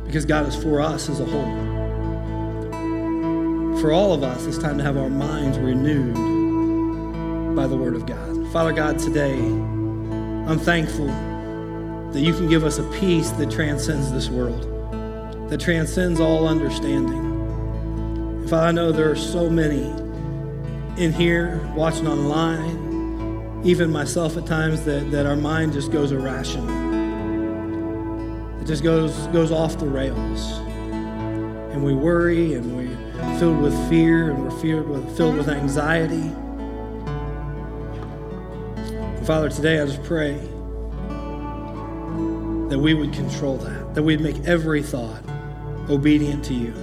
because 0.05 0.25
God 0.25 0.47
is 0.47 0.55
for 0.55 0.81
us 0.81 1.09
as 1.09 1.21
a 1.21 1.25
whole 1.25 1.75
for 3.79 3.91
all 3.91 4.13
of 4.13 4.23
us, 4.23 4.45
it's 4.47 4.57
time 4.57 4.79
to 4.79 4.83
have 4.83 4.97
our 4.97 5.09
minds 5.11 5.59
renewed 5.59 6.15
by 7.55 7.67
the 7.67 7.75
Word 7.75 7.93
of 7.93 8.07
God. 8.07 8.51
Father 8.51 8.71
God, 8.71 8.97
today, 8.97 9.37
I'm 9.37 10.57
thankful 10.57 11.34
that 12.15 12.21
you 12.21 12.33
can 12.33 12.47
give 12.47 12.63
us 12.63 12.77
a 12.77 12.83
peace 12.91 13.29
that 13.31 13.51
transcends 13.51 14.09
this 14.09 14.29
world, 14.29 14.61
that 15.49 15.59
transcends 15.59 16.21
all 16.21 16.47
understanding. 16.47 17.19
And 17.19 18.49
Father, 18.49 18.67
I 18.67 18.71
know 18.71 18.93
there 18.93 19.11
are 19.11 19.17
so 19.17 19.49
many 19.49 19.83
in 20.95 21.11
here, 21.11 21.59
watching 21.75 22.07
online, 22.07 23.61
even 23.65 23.91
myself 23.91 24.37
at 24.37 24.45
times, 24.45 24.85
that, 24.85 25.11
that 25.11 25.25
our 25.25 25.35
mind 25.35 25.73
just 25.73 25.91
goes 25.91 26.13
irrational. 26.13 26.69
It 28.61 28.65
just 28.65 28.81
goes, 28.81 29.11
goes 29.27 29.51
off 29.51 29.77
the 29.77 29.85
rails. 29.85 30.59
And 31.73 31.83
we 31.83 31.93
worry 31.93 32.53
and 32.53 32.77
we're 32.77 33.39
filled 33.39 33.61
with 33.61 33.73
fear 33.89 34.31
and 34.31 34.41
we're 34.41 34.57
filled 34.61 34.87
with, 34.87 35.17
filled 35.17 35.35
with 35.35 35.49
anxiety. 35.49 36.31
And 39.17 39.27
Father, 39.27 39.49
today 39.49 39.81
I 39.81 39.85
just 39.85 40.01
pray 40.03 40.39
that 42.69 42.79
we 42.79 42.93
would 42.93 43.13
control 43.13 43.57
that, 43.57 43.95
that 43.95 44.03
we'd 44.03 44.21
make 44.21 44.37
every 44.45 44.81
thought 44.81 45.21
obedient 45.89 46.43
to 46.45 46.53
you, 46.53 46.73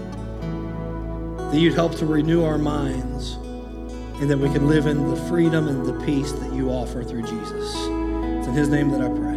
that 1.51 1.59
you'd 1.59 1.75
help 1.75 1.97
to 1.97 2.07
renew 2.07 2.45
our 2.45 2.59
minds, 2.59 3.33
and 4.21 4.31
that 4.31 4.39
we 4.39 4.49
could 4.51 4.63
live 4.63 4.87
in 4.87 5.11
the 5.11 5.17
freedom 5.29 5.67
and 5.67 5.85
the 5.85 6.05
peace 6.05 6.33
that 6.33 6.53
you 6.53 6.71
offer 6.71 7.03
through 7.03 7.23
Jesus. 7.23 7.75
It's 7.75 8.47
in 8.47 8.55
his 8.55 8.69
name 8.69 8.91
that 8.91 9.01
I 9.01 9.09
pray. 9.09 9.32